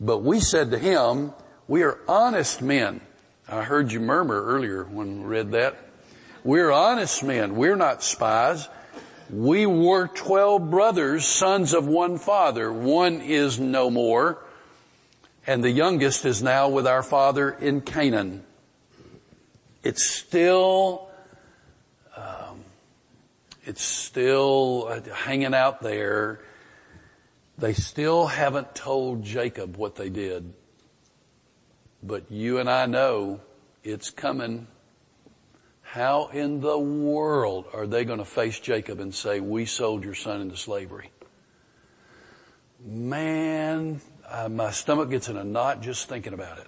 But 0.00 0.18
we 0.18 0.40
said 0.40 0.70
to 0.72 0.78
him, 0.78 1.32
we 1.68 1.82
are 1.82 1.98
honest 2.08 2.60
men. 2.60 3.00
I 3.48 3.62
heard 3.62 3.92
you 3.92 4.00
murmur 4.00 4.42
earlier 4.42 4.84
when 4.84 5.22
we 5.22 5.26
read 5.26 5.52
that. 5.52 5.76
We're 6.42 6.70
honest 6.70 7.22
men. 7.22 7.56
We're 7.56 7.76
not 7.76 8.02
spies. 8.02 8.68
We 9.30 9.64
were 9.64 10.08
twelve 10.08 10.70
brothers, 10.70 11.24
sons 11.24 11.72
of 11.72 11.86
one 11.86 12.18
father. 12.18 12.72
One 12.72 13.20
is 13.22 13.58
no 13.58 13.90
more. 13.90 14.38
And 15.46 15.64
the 15.64 15.70
youngest 15.70 16.24
is 16.24 16.42
now 16.42 16.68
with 16.68 16.86
our 16.86 17.02
father 17.02 17.50
in 17.50 17.80
Canaan. 17.80 18.44
It's 19.82 20.04
still, 20.04 21.08
um, 22.16 22.64
it's 23.64 23.82
still 23.82 25.02
hanging 25.14 25.54
out 25.54 25.82
there 25.82 26.40
they 27.58 27.72
still 27.72 28.26
haven't 28.26 28.74
told 28.74 29.22
Jacob 29.22 29.76
what 29.76 29.96
they 29.96 30.10
did. 30.10 30.52
But 32.02 32.30
you 32.30 32.58
and 32.58 32.68
I 32.68 32.86
know 32.86 33.40
it's 33.82 34.10
coming. 34.10 34.66
How 35.82 36.26
in 36.32 36.60
the 36.60 36.78
world 36.78 37.66
are 37.72 37.86
they 37.86 38.04
going 38.04 38.18
to 38.18 38.24
face 38.24 38.58
Jacob 38.58 39.00
and 39.00 39.14
say, 39.14 39.40
we 39.40 39.64
sold 39.64 40.04
your 40.04 40.14
son 40.14 40.40
into 40.40 40.56
slavery? 40.56 41.10
Man, 42.84 44.00
my 44.50 44.70
stomach 44.72 45.10
gets 45.10 45.28
in 45.28 45.36
a 45.36 45.44
knot 45.44 45.82
just 45.82 46.08
thinking 46.08 46.34
about 46.34 46.58
it. 46.58 46.66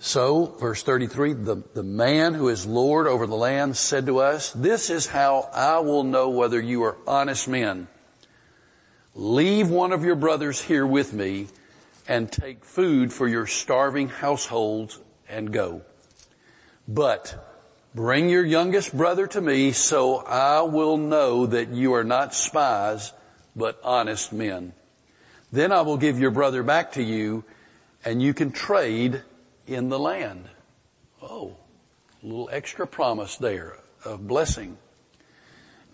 So, 0.00 0.54
verse 0.60 0.84
33, 0.84 1.32
the, 1.32 1.56
the 1.74 1.82
man 1.82 2.34
who 2.34 2.48
is 2.50 2.66
Lord 2.66 3.08
over 3.08 3.26
the 3.26 3.34
land 3.34 3.76
said 3.76 4.06
to 4.06 4.20
us, 4.20 4.52
this 4.52 4.90
is 4.90 5.08
how 5.08 5.50
I 5.52 5.80
will 5.80 6.04
know 6.04 6.28
whether 6.28 6.60
you 6.60 6.84
are 6.84 6.96
honest 7.04 7.48
men. 7.48 7.88
Leave 9.18 9.68
one 9.68 9.90
of 9.90 10.04
your 10.04 10.14
brothers 10.14 10.60
here 10.60 10.86
with 10.86 11.12
me 11.12 11.48
and 12.06 12.30
take 12.30 12.64
food 12.64 13.12
for 13.12 13.26
your 13.26 13.48
starving 13.48 14.08
households 14.08 15.00
and 15.28 15.52
go. 15.52 15.82
But 16.86 17.66
bring 17.96 18.28
your 18.28 18.46
youngest 18.46 18.96
brother 18.96 19.26
to 19.26 19.40
me 19.40 19.72
so 19.72 20.18
I 20.18 20.60
will 20.60 20.96
know 20.96 21.46
that 21.46 21.70
you 21.70 21.94
are 21.94 22.04
not 22.04 22.32
spies, 22.32 23.12
but 23.56 23.80
honest 23.82 24.32
men. 24.32 24.72
Then 25.50 25.72
I 25.72 25.80
will 25.80 25.96
give 25.96 26.20
your 26.20 26.30
brother 26.30 26.62
back 26.62 26.92
to 26.92 27.02
you 27.02 27.42
and 28.04 28.22
you 28.22 28.32
can 28.32 28.52
trade 28.52 29.20
in 29.66 29.88
the 29.88 29.98
land. 29.98 30.48
Oh, 31.20 31.56
a 32.22 32.26
little 32.26 32.50
extra 32.52 32.86
promise 32.86 33.36
there 33.36 33.78
of 34.04 34.28
blessing. 34.28 34.78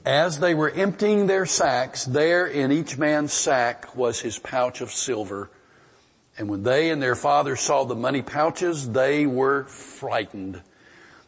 As 0.04 0.38
they 0.38 0.54
were 0.54 0.70
emptying 0.70 1.26
their 1.26 1.46
sacks, 1.46 2.04
there 2.04 2.46
in 2.46 2.70
each 2.72 2.98
man's 2.98 3.32
sack 3.32 3.96
was 3.96 4.20
his 4.20 4.38
pouch 4.38 4.82
of 4.82 4.90
silver. 4.90 5.50
And 6.36 6.48
when 6.48 6.62
they 6.62 6.90
and 6.90 7.00
their 7.00 7.14
father 7.14 7.56
saw 7.56 7.84
the 7.84 7.94
money 7.94 8.20
pouches, 8.20 8.90
they 8.90 9.24
were 9.24 9.64
frightened. 9.64 10.60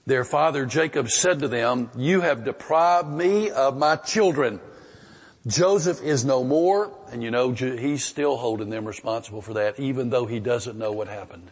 Their 0.04 0.24
father 0.24 0.66
Jacob 0.66 1.08
said 1.08 1.40
to 1.40 1.48
them, 1.48 1.90
you 1.96 2.20
have 2.20 2.44
deprived 2.44 3.08
me 3.08 3.50
of 3.50 3.78
my 3.78 3.96
children. 3.96 4.60
Joseph 5.46 6.02
is 6.02 6.24
no 6.24 6.44
more, 6.44 6.92
and 7.10 7.22
you 7.22 7.30
know, 7.30 7.52
he's 7.52 8.04
still 8.04 8.36
holding 8.36 8.68
them 8.68 8.84
responsible 8.84 9.40
for 9.40 9.54
that, 9.54 9.78
even 9.80 10.10
though 10.10 10.26
he 10.26 10.38
doesn't 10.38 10.76
know 10.76 10.92
what 10.92 11.08
happened. 11.08 11.50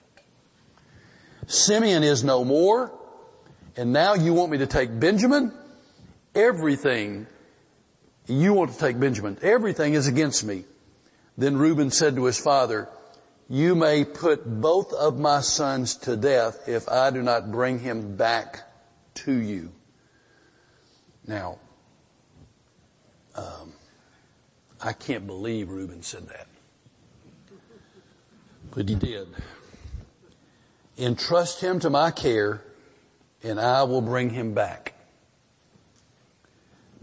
Simeon 1.47 2.03
is 2.03 2.23
no 2.23 2.45
more, 2.45 2.93
and 3.77 3.93
now 3.93 4.15
you 4.15 4.35
want 4.35 4.51
me 4.51 4.59
to 4.59 4.67
take 4.67 4.99
Benjamin? 4.99 5.53
Everything, 6.35 7.27
you 8.27 8.53
want 8.53 8.73
to 8.73 8.79
take 8.79 8.99
Benjamin, 8.99 9.39
everything 9.43 9.95
is 9.95 10.07
against 10.07 10.45
me. 10.45 10.65
Then 11.37 11.57
Reuben 11.57 11.91
said 11.91 12.17
to 12.17 12.25
his 12.25 12.39
father, 12.39 12.89
you 13.49 13.75
may 13.75 14.05
put 14.05 14.45
both 14.61 14.93
of 14.93 15.19
my 15.19 15.41
sons 15.41 15.97
to 15.97 16.17
death 16.17 16.69
if 16.69 16.89
I 16.89 17.11
do 17.11 17.23
not 17.23 17.51
bring 17.51 17.79
him 17.79 18.17
back 18.17 18.61
to 19.15 19.33
you. 19.33 19.73
Now, 21.27 21.59
um, 23.35 23.73
I 24.81 24.93
can't 24.93 25.27
believe 25.27 25.69
Reuben 25.69 26.03
said 26.03 26.29
that. 26.29 26.47
But 28.75 28.89
he 28.89 28.95
did. 28.95 29.29
Entrust 30.99 31.61
him 31.61 31.81
to 31.81 31.91
my 31.91 32.11
care 32.11 32.63
and 33.43 33.61
I 33.61 33.83
will 33.83 34.01
bring 34.01 34.31
him 34.31 34.55
back. 34.55 34.94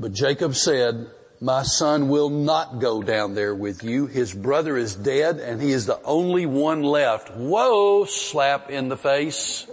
But 0.02 0.14
Jacob 0.14 0.56
said, 0.56 1.12
my 1.40 1.62
son 1.62 2.10
will 2.10 2.32
not 2.32 2.80
go 2.80 3.04
down 3.04 3.36
there 3.36 3.54
with 3.54 3.84
you. 3.84 4.08
His 4.08 4.34
brother 4.34 4.76
is 4.76 4.96
dead 4.96 5.38
and 5.38 5.62
he 5.62 5.72
is 5.72 5.86
the 5.86 6.02
only 6.02 6.48
one 6.48 6.82
left. 6.82 7.30
Whoa, 7.30 8.06
slap 8.06 8.72
in 8.72 8.90
the 8.90 8.98
face. 8.98 9.68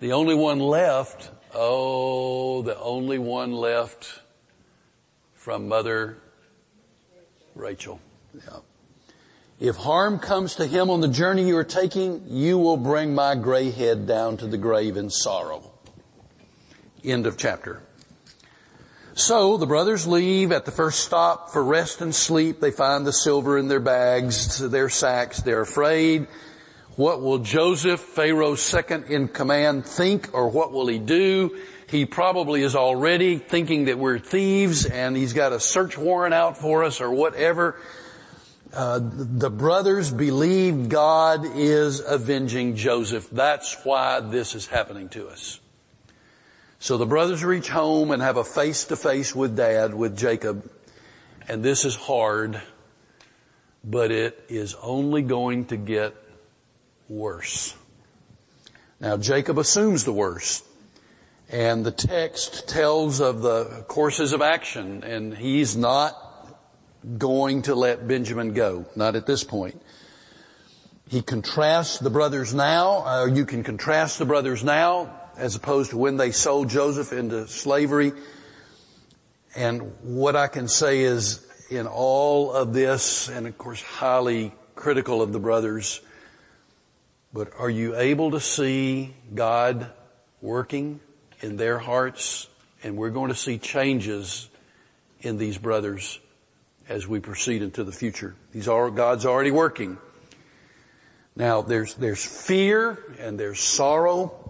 The 0.00 0.12
only 0.12 0.34
one 0.34 0.60
left. 0.60 1.30
Oh, 1.54 2.62
the 2.62 2.78
only 2.80 3.18
one 3.18 3.52
left 3.52 4.22
from 5.34 5.68
mother 5.68 6.16
Rachel. 7.54 8.00
Yeah. 8.34 8.60
If 9.60 9.76
harm 9.76 10.20
comes 10.20 10.54
to 10.54 10.64
him 10.64 10.88
on 10.88 11.02
the 11.02 11.08
journey 11.08 11.46
you 11.46 11.58
are 11.58 11.64
taking, 11.64 12.22
you 12.28 12.56
will 12.56 12.78
bring 12.78 13.14
my 13.14 13.34
gray 13.34 13.70
head 13.70 14.06
down 14.06 14.38
to 14.38 14.46
the 14.46 14.56
grave 14.56 14.96
in 14.96 15.10
sorrow. 15.10 15.70
End 17.04 17.26
of 17.26 17.36
chapter. 17.36 17.82
So 19.18 19.56
the 19.56 19.66
brothers 19.66 20.06
leave 20.06 20.52
at 20.52 20.64
the 20.64 20.70
first 20.70 21.00
stop 21.00 21.50
for 21.50 21.64
rest 21.64 22.00
and 22.00 22.14
sleep. 22.14 22.60
They 22.60 22.70
find 22.70 23.04
the 23.04 23.12
silver 23.12 23.58
in 23.58 23.66
their 23.66 23.80
bags, 23.80 24.60
their 24.60 24.88
sacks. 24.88 25.40
They're 25.40 25.62
afraid. 25.62 26.28
What 26.94 27.20
will 27.20 27.38
Joseph, 27.38 27.98
Pharaoh's 27.98 28.62
second 28.62 29.06
in 29.06 29.26
command, 29.26 29.86
think 29.86 30.32
or 30.32 30.48
what 30.48 30.70
will 30.70 30.86
he 30.86 31.00
do? 31.00 31.58
He 31.88 32.06
probably 32.06 32.62
is 32.62 32.76
already 32.76 33.38
thinking 33.38 33.86
that 33.86 33.98
we're 33.98 34.20
thieves 34.20 34.86
and 34.86 35.16
he's 35.16 35.32
got 35.32 35.52
a 35.52 35.58
search 35.58 35.98
warrant 35.98 36.32
out 36.32 36.56
for 36.56 36.84
us 36.84 37.00
or 37.00 37.10
whatever. 37.10 37.74
Uh, 38.72 39.00
the 39.02 39.50
brothers 39.50 40.12
believe 40.12 40.88
God 40.88 41.44
is 41.56 41.98
avenging 42.06 42.76
Joseph. 42.76 43.28
That's 43.32 43.76
why 43.82 44.20
this 44.20 44.54
is 44.54 44.68
happening 44.68 45.08
to 45.08 45.26
us. 45.26 45.58
So 46.80 46.96
the 46.96 47.06
brothers 47.06 47.44
reach 47.44 47.68
home 47.68 48.12
and 48.12 48.22
have 48.22 48.36
a 48.36 48.44
face 48.44 48.84
to 48.84 48.96
face 48.96 49.34
with 49.34 49.56
dad, 49.56 49.94
with 49.94 50.16
Jacob. 50.16 50.70
And 51.48 51.62
this 51.62 51.84
is 51.84 51.96
hard, 51.96 52.62
but 53.82 54.12
it 54.12 54.44
is 54.48 54.76
only 54.80 55.22
going 55.22 55.66
to 55.66 55.76
get 55.76 56.14
worse. 57.08 57.74
Now 59.00 59.16
Jacob 59.16 59.58
assumes 59.58 60.04
the 60.04 60.12
worst. 60.12 60.64
And 61.50 61.84
the 61.84 61.90
text 61.90 62.68
tells 62.68 63.20
of 63.20 63.40
the 63.42 63.84
courses 63.88 64.32
of 64.32 64.42
action 64.42 65.02
and 65.02 65.36
he's 65.36 65.76
not 65.76 66.14
going 67.16 67.62
to 67.62 67.74
let 67.74 68.06
Benjamin 68.06 68.52
go. 68.52 68.84
Not 68.94 69.16
at 69.16 69.26
this 69.26 69.42
point. 69.42 69.80
He 71.08 71.22
contrasts 71.22 71.98
the 71.98 72.10
brothers 72.10 72.54
now, 72.54 73.04
uh, 73.06 73.24
you 73.24 73.46
can 73.46 73.64
contrast 73.64 74.18
the 74.18 74.26
brothers 74.26 74.62
now 74.62 75.10
as 75.38 75.54
opposed 75.54 75.90
to 75.90 75.96
when 75.96 76.16
they 76.16 76.32
sold 76.32 76.68
Joseph 76.68 77.12
into 77.12 77.46
slavery. 77.46 78.12
And 79.56 79.92
what 80.02 80.36
I 80.36 80.48
can 80.48 80.68
say 80.68 81.00
is 81.00 81.46
in 81.70 81.86
all 81.86 82.52
of 82.52 82.72
this, 82.72 83.28
and 83.28 83.46
of 83.46 83.56
course 83.56 83.80
highly 83.80 84.52
critical 84.74 85.22
of 85.22 85.32
the 85.32 85.38
brothers, 85.38 86.00
but 87.32 87.52
are 87.58 87.70
you 87.70 87.96
able 87.96 88.32
to 88.32 88.40
see 88.40 89.14
God 89.34 89.90
working 90.40 91.00
in 91.40 91.56
their 91.56 91.78
hearts? 91.78 92.48
And 92.82 92.96
we're 92.96 93.10
going 93.10 93.28
to 93.28 93.36
see 93.36 93.58
changes 93.58 94.48
in 95.20 95.36
these 95.38 95.58
brothers 95.58 96.20
as 96.88 97.06
we 97.06 97.20
proceed 97.20 97.62
into 97.62 97.84
the 97.84 97.92
future. 97.92 98.34
These 98.52 98.68
are, 98.68 98.90
God's 98.90 99.26
already 99.26 99.50
working. 99.50 99.98
Now 101.36 101.62
there's, 101.62 101.94
there's 101.94 102.24
fear 102.24 102.98
and 103.20 103.38
there's 103.38 103.60
sorrow 103.60 104.47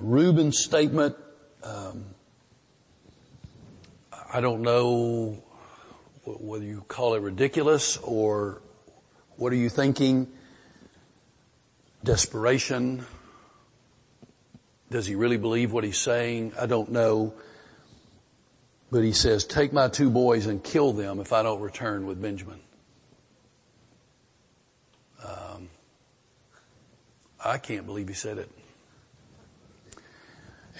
Reuben's 0.00 0.58
statement, 0.58 1.16
um, 1.62 2.04
I 4.32 4.40
don't 4.40 4.62
know 4.62 5.42
whether 6.24 6.64
you 6.64 6.84
call 6.88 7.14
it 7.14 7.20
ridiculous 7.22 7.96
or 7.98 8.62
what 9.36 9.52
are 9.52 9.56
you 9.56 9.68
thinking? 9.68 10.28
Desperation. 12.04 13.04
Does 14.90 15.06
he 15.06 15.14
really 15.14 15.36
believe 15.36 15.72
what 15.72 15.84
he's 15.84 15.98
saying? 15.98 16.52
I 16.58 16.66
don't 16.66 16.90
know. 16.90 17.34
But 18.90 19.04
he 19.04 19.12
says, 19.12 19.44
take 19.44 19.72
my 19.72 19.88
two 19.88 20.10
boys 20.10 20.46
and 20.46 20.62
kill 20.62 20.92
them 20.92 21.18
if 21.18 21.32
I 21.32 21.42
don't 21.42 21.60
return 21.60 22.06
with 22.06 22.20
Benjamin. 22.20 22.60
Um, 25.24 25.70
I 27.42 27.58
can't 27.58 27.86
believe 27.86 28.08
he 28.08 28.14
said 28.14 28.38
it. 28.38 28.50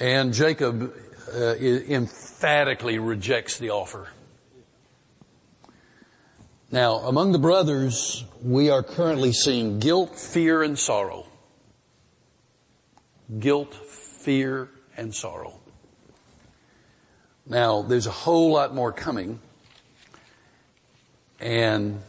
And 0.00 0.32
Jacob 0.32 0.94
uh, 1.34 1.54
emphatically 1.56 2.98
rejects 2.98 3.58
the 3.58 3.70
offer. 3.70 4.08
Now, 6.70 6.96
among 7.00 7.32
the 7.32 7.38
brothers, 7.38 8.24
we 8.42 8.70
are 8.70 8.82
currently 8.82 9.32
seeing 9.32 9.78
guilt, 9.78 10.18
fear, 10.18 10.62
and 10.62 10.78
sorrow. 10.78 11.26
Guilt, 13.38 13.74
fear, 13.74 14.70
and 14.96 15.14
sorrow. 15.14 15.60
Now, 17.44 17.82
there's 17.82 18.06
a 18.06 18.10
whole 18.10 18.52
lot 18.52 18.74
more 18.74 18.90
coming. 18.90 19.40
And 21.40 22.00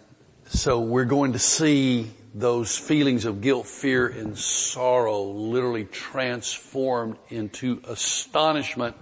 so 0.45 0.79
we're 0.79 1.05
going 1.05 1.33
to 1.33 1.39
see 1.39 2.11
those 2.33 2.75
feelings 2.77 3.25
of 3.25 3.41
guilt, 3.41 3.67
fear, 3.67 4.07
and 4.07 4.37
sorrow 4.37 5.23
literally 5.23 5.85
transformed 5.85 7.17
into 7.29 7.81
astonishment 7.87 8.95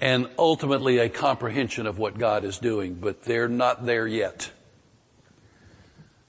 and 0.00 0.28
ultimately 0.38 0.98
a 0.98 1.08
comprehension 1.08 1.86
of 1.86 1.98
what 1.98 2.18
God 2.18 2.44
is 2.44 2.58
doing, 2.58 2.94
but 2.94 3.22
they're 3.22 3.48
not 3.48 3.84
there 3.86 4.06
yet. 4.06 4.50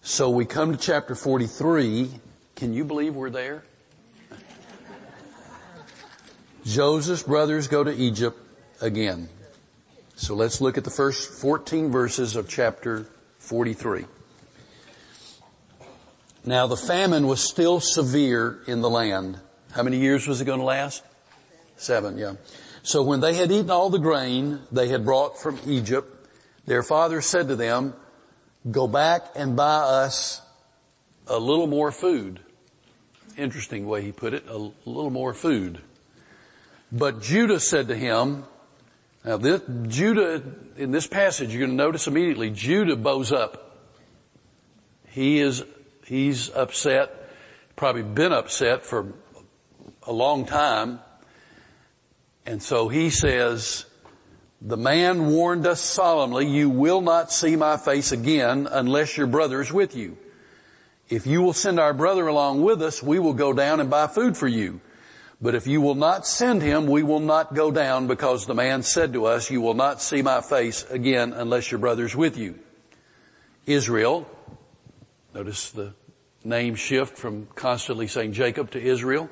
So 0.02 0.30
we 0.30 0.46
come 0.46 0.72
to 0.72 0.78
chapter 0.78 1.16
43. 1.16 2.10
Can 2.56 2.74
you 2.74 2.86
believe 2.86 3.16
we're 3.16 3.30
there? 3.30 3.64
Joseph's 6.66 7.24
brothers 7.24 7.68
go 7.68 7.84
to 7.84 7.92
Egypt 7.92 8.38
again. 8.82 9.30
So 10.16 10.36
let's 10.36 10.62
look 10.62 10.78
at 10.78 10.84
the 10.84 10.90
first 10.90 11.30
14 11.42 11.92
verses 11.92 12.36
of 12.36 12.48
chapter 12.48 13.08
43. 13.40 14.06
Now 16.46 16.68
the 16.68 16.78
famine 16.78 17.26
was 17.26 17.42
still 17.42 17.80
severe 17.80 18.60
in 18.68 18.82
the 18.82 18.90
land. 18.90 19.40
How 19.72 19.82
many 19.82 19.98
years 19.98 20.28
was 20.28 20.42
it 20.42 20.46
going 20.46 20.60
to 20.60 20.66
last? 20.66 21.04
Seven, 21.76 22.18
yeah. 22.18 22.34
So 22.84 23.02
when 23.02 23.20
they 23.20 23.34
had 23.34 23.52
eaten 23.52 23.72
all 23.72 23.90
the 23.90 23.98
grain 23.98 24.60
they 24.72 24.88
had 24.88 25.04
brought 25.04 25.40
from 25.40 25.60
Egypt, 25.66 26.30
their 26.68 26.84
father 26.84 27.20
said 27.22 27.48
to 27.48 27.56
them, 27.56 27.96
go 28.70 28.88
back 28.88 29.24
and 29.36 29.56
buy 29.56 29.80
us 29.80 30.42
a 31.28 31.40
little 31.40 31.66
more 31.66 31.92
food. 31.92 32.40
Interesting 33.38 33.88
way 33.88 34.04
he 34.04 34.12
put 34.12 34.36
it, 34.36 34.48
a 34.48 34.58
little 34.58 35.10
more 35.10 35.34
food. 35.34 35.82
But 36.92 37.24
Judah 37.24 37.60
said 37.60 37.88
to 37.88 37.96
him, 37.96 38.46
now 39.26 39.38
this, 39.38 39.62
Judah, 39.88 40.44
in 40.78 40.92
this 40.92 41.08
passage, 41.08 41.50
you're 41.50 41.66
going 41.66 41.72
to 41.72 41.76
notice 41.76 42.06
immediately, 42.06 42.52
Judah 42.52 42.96
bows 42.96 43.32
up. 43.32 43.80
He 45.10 45.40
is 45.40 45.64
He's 46.06 46.52
upset, 46.52 47.30
probably 47.76 48.04
been 48.04 48.32
upset 48.32 48.86
for 48.86 49.14
a 50.04 50.14
long 50.14 50.46
time. 50.46 51.00
And 52.46 52.62
so 52.62 52.90
he 52.90 53.10
says, 53.10 53.86
the 54.62 54.78
man 54.78 55.32
warned 55.32 55.66
us 55.66 55.82
solemnly, 55.82 56.48
you 56.48 56.70
will 56.70 57.02
not 57.02 57.32
see 57.32 57.56
my 57.56 57.78
face 57.78 58.12
again 58.12 58.68
unless 58.70 59.18
your 59.18 59.28
brother 59.28 59.62
is 59.62 59.74
with 59.74 59.96
you. 59.96 60.18
If 61.10 61.26
you 61.26 61.42
will 61.42 61.54
send 61.54 61.80
our 61.80 61.94
brother 61.94 62.28
along 62.28 62.62
with 62.62 62.82
us, 62.82 63.02
we 63.02 63.20
will 63.20 63.34
go 63.34 63.54
down 63.54 63.80
and 63.80 63.90
buy 63.90 64.08
food 64.08 64.38
for 64.38 64.48
you. 64.48 64.82
But 65.42 65.56
if 65.56 65.68
you 65.68 65.82
will 65.82 65.96
not 65.96 66.26
send 66.26 66.62
him, 66.62 66.88
we 66.88 67.04
will 67.04 67.20
not 67.20 67.54
go 67.54 67.72
down 67.72 68.08
because 68.08 68.46
the 68.46 68.56
man 68.56 68.84
said 68.84 69.14
to 69.14 69.26
us, 69.26 69.52
you 69.52 69.60
will 69.60 69.74
not 69.74 70.02
see 70.02 70.22
my 70.22 70.42
face 70.42 70.84
again 70.90 71.34
unless 71.34 71.72
your 71.72 71.80
brother 71.80 72.06
is 72.06 72.16
with 72.16 72.38
you. 72.38 72.60
Israel 73.66 74.28
Notice 75.36 75.72
the 75.72 75.94
name 76.46 76.76
shift 76.76 77.18
from 77.18 77.48
constantly 77.56 78.08
saying 78.08 78.32
Jacob 78.32 78.72
to 78.72 78.82
Israel. 78.82 79.30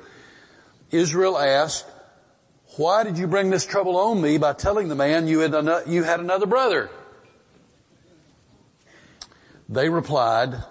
Israel 0.90 1.38
asked, 1.38 1.86
why 2.76 3.04
did 3.04 3.16
you 3.16 3.26
bring 3.26 3.48
this 3.48 3.64
trouble 3.64 3.96
on 3.96 4.20
me 4.20 4.36
by 4.36 4.52
telling 4.52 4.88
the 4.88 4.94
man 4.94 5.28
you 5.28 5.38
had, 5.38 5.54
another, 5.54 5.90
you 5.90 6.02
had 6.02 6.20
another 6.20 6.44
brother? 6.44 6.90
They 9.70 9.88
replied, 9.88 10.62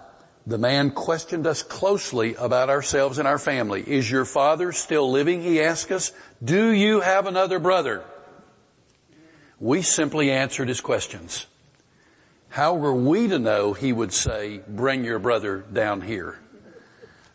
The 0.46 0.58
man 0.58 0.92
questioned 0.92 1.48
us 1.48 1.64
closely 1.64 2.36
about 2.36 2.70
ourselves 2.70 3.18
and 3.18 3.26
our 3.26 3.38
family. 3.38 3.82
Is 3.84 4.08
your 4.08 4.24
father 4.24 4.70
still 4.70 5.10
living? 5.10 5.42
He 5.42 5.60
asked 5.60 5.90
us. 5.90 6.12
Do 6.44 6.70
you 6.70 7.00
have 7.00 7.26
another 7.26 7.58
brother? 7.58 8.04
We 9.58 9.82
simply 9.82 10.30
answered 10.30 10.68
his 10.68 10.80
questions. 10.80 11.46
How 12.54 12.74
were 12.74 12.94
we 12.94 13.26
to 13.26 13.40
know 13.40 13.72
he 13.72 13.92
would 13.92 14.12
say, 14.12 14.60
bring 14.68 15.02
your 15.02 15.18
brother 15.18 15.64
down 15.72 16.02
here? 16.02 16.38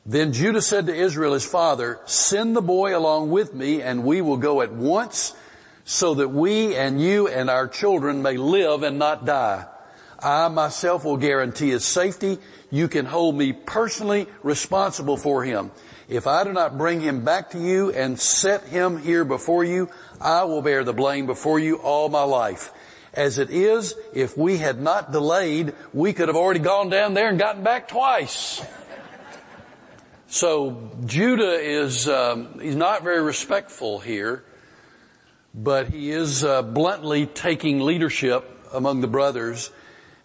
Then 0.06 0.32
Judah 0.32 0.62
said 0.62 0.86
to 0.86 0.96
Israel, 0.96 1.34
his 1.34 1.44
father, 1.44 2.00
send 2.06 2.56
the 2.56 2.62
boy 2.62 2.98
along 2.98 3.30
with 3.30 3.54
me 3.54 3.82
and 3.82 4.06
we 4.06 4.22
will 4.22 4.38
go 4.38 4.62
at 4.62 4.72
once 4.72 5.34
so 5.84 6.14
that 6.14 6.30
we 6.30 6.74
and 6.74 7.02
you 7.02 7.28
and 7.28 7.50
our 7.50 7.68
children 7.68 8.22
may 8.22 8.38
live 8.38 8.84
and 8.84 8.98
not 8.98 9.26
die. 9.26 9.66
I 10.24 10.48
myself 10.48 11.04
will 11.04 11.18
guarantee 11.18 11.72
his 11.72 11.84
safety. 11.84 12.38
You 12.72 12.88
can 12.88 13.06
hold 13.06 13.36
me 13.36 13.52
personally 13.52 14.26
responsible 14.42 15.18
for 15.18 15.44
him. 15.44 15.72
If 16.08 16.28
I 16.28 16.46
do 16.46 16.54
not 16.54 16.78
bring 16.78 17.02
him 17.02 17.26
back 17.26 17.50
to 17.50 17.60
you 17.60 17.92
and 17.92 18.18
set 18.18 18.64
him 18.68 18.98
here 18.98 19.26
before 19.26 19.66
you, 19.66 19.90
I 20.22 20.46
will 20.46 20.62
bear 20.62 20.86
the 20.86 20.94
blame 20.94 21.26
before 21.26 21.60
you 21.60 21.76
all 21.76 22.08
my 22.08 22.24
life. 22.24 22.72
As 23.14 23.40
it 23.40 23.50
is, 23.50 23.96
if 24.14 24.38
we 24.38 24.58
had 24.58 24.80
not 24.80 25.12
delayed, 25.12 25.74
we 25.94 26.14
could 26.14 26.28
have 26.28 26.38
already 26.38 26.60
gone 26.60 26.90
down 26.90 27.14
there 27.14 27.30
and 27.30 27.40
gotten 27.40 27.64
back 27.64 27.88
twice. 27.88 28.62
So 30.28 30.92
Judah 31.06 31.54
is, 31.60 32.08
um, 32.08 32.60
he's 32.60 32.76
not 32.76 33.04
very 33.04 33.22
respectful 33.22 33.98
here, 33.98 34.44
but 35.56 35.88
he 35.90 36.12
is 36.12 36.44
uh, 36.44 36.62
bluntly 36.62 37.26
taking 37.26 37.80
leadership 37.80 38.48
among 38.72 39.02
the 39.02 39.08
brothers. 39.08 39.72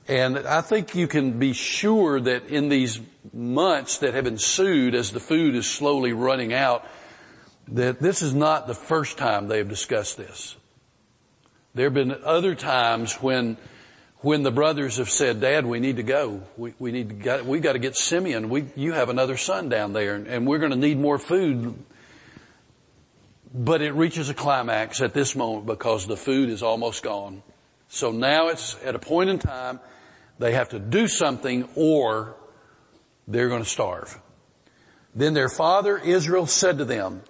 And 0.07 0.39
I 0.39 0.61
think 0.61 0.95
you 0.95 1.07
can 1.07 1.39
be 1.39 1.55
sure 1.55 2.21
that 2.21 2.49
in 2.49 2.69
these 2.69 3.01
months 3.33 3.99
that 3.99 4.13
have 4.13 4.27
ensued 4.27 4.95
as 4.95 5.11
the 5.13 5.21
food 5.21 5.55
is 5.55 5.67
slowly 5.67 6.13
running 6.13 6.53
out, 6.53 6.87
that 7.69 7.99
this 7.99 8.21
is 8.21 8.35
not 8.35 8.67
the 8.67 8.75
first 8.75 9.17
time 9.17 9.49
they've 9.49 9.67
discussed 9.67 10.19
this. 10.19 10.57
There 11.75 11.87
have 11.87 11.95
been 11.95 12.17
other 12.25 12.55
times 12.55 13.15
when, 13.15 13.57
when 14.19 14.45
the 14.45 14.53
brothers 14.53 14.99
have 14.99 15.11
said, 15.11 15.41
Dad, 15.41 15.67
we 15.67 15.81
need 15.81 15.97
to 15.97 16.05
go. 16.05 16.43
We, 16.57 16.73
we 16.79 16.93
need 16.93 17.09
to 17.09 17.15
get, 17.17 17.47
we 17.47 17.59
got 17.59 17.73
to 17.73 17.81
get 17.81 17.97
Simeon. 17.97 18.49
We, 18.49 18.67
you 18.77 18.93
have 18.93 19.09
another 19.09 19.37
son 19.37 19.69
down 19.69 19.93
there 19.93 20.15
and, 20.15 20.29
and 20.29 20.47
we're 20.47 20.59
going 20.59 20.71
to 20.71 20.79
need 20.79 20.99
more 20.99 21.19
food. 21.19 21.75
But 23.53 23.83
it 23.83 23.93
reaches 23.93 24.29
a 24.29 24.35
climax 24.35 25.01
at 25.01 25.15
this 25.15 25.35
moment 25.35 25.67
because 25.67 26.07
the 26.07 26.17
food 26.17 26.49
is 26.49 26.63
almost 26.63 27.03
gone. 27.03 27.43
So 27.89 28.13
now 28.13 28.49
it's 28.49 28.77
at 28.85 28.95
a 28.95 29.01
point 29.01 29.31
in 29.31 29.39
time 29.41 29.81
they 30.39 30.53
have 30.53 30.71
to 30.71 30.79
do 30.79 31.09
something 31.09 31.69
or 31.75 32.37
they're 33.27 33.49
going 33.49 33.63
to 33.63 33.69
starve. 33.69 34.21
Then 35.15 35.35
their 35.35 35.49
father 35.49 35.99
Israel 35.99 36.47
said 36.47 36.79
to 36.79 36.85
them, 36.85 37.23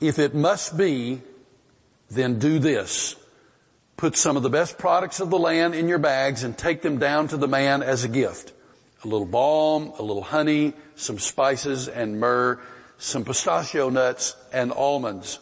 if 0.00 0.18
it 0.18 0.34
must 0.34 0.76
be, 0.76 1.22
then 2.10 2.38
do 2.38 2.58
this. 2.58 3.16
Put 3.96 4.16
some 4.16 4.36
of 4.36 4.42
the 4.42 4.50
best 4.50 4.78
products 4.78 5.20
of 5.20 5.30
the 5.30 5.38
land 5.38 5.74
in 5.74 5.88
your 5.88 5.98
bags 5.98 6.42
and 6.42 6.56
take 6.56 6.82
them 6.82 6.98
down 6.98 7.28
to 7.28 7.36
the 7.36 7.48
man 7.48 7.82
as 7.82 8.04
a 8.04 8.08
gift. 8.08 8.52
A 9.04 9.08
little 9.08 9.26
balm, 9.26 9.92
a 9.98 10.02
little 10.02 10.22
honey, 10.22 10.74
some 10.96 11.18
spices 11.18 11.88
and 11.88 12.18
myrrh, 12.18 12.60
some 12.98 13.24
pistachio 13.24 13.90
nuts 13.90 14.36
and 14.52 14.72
almonds. 14.72 15.38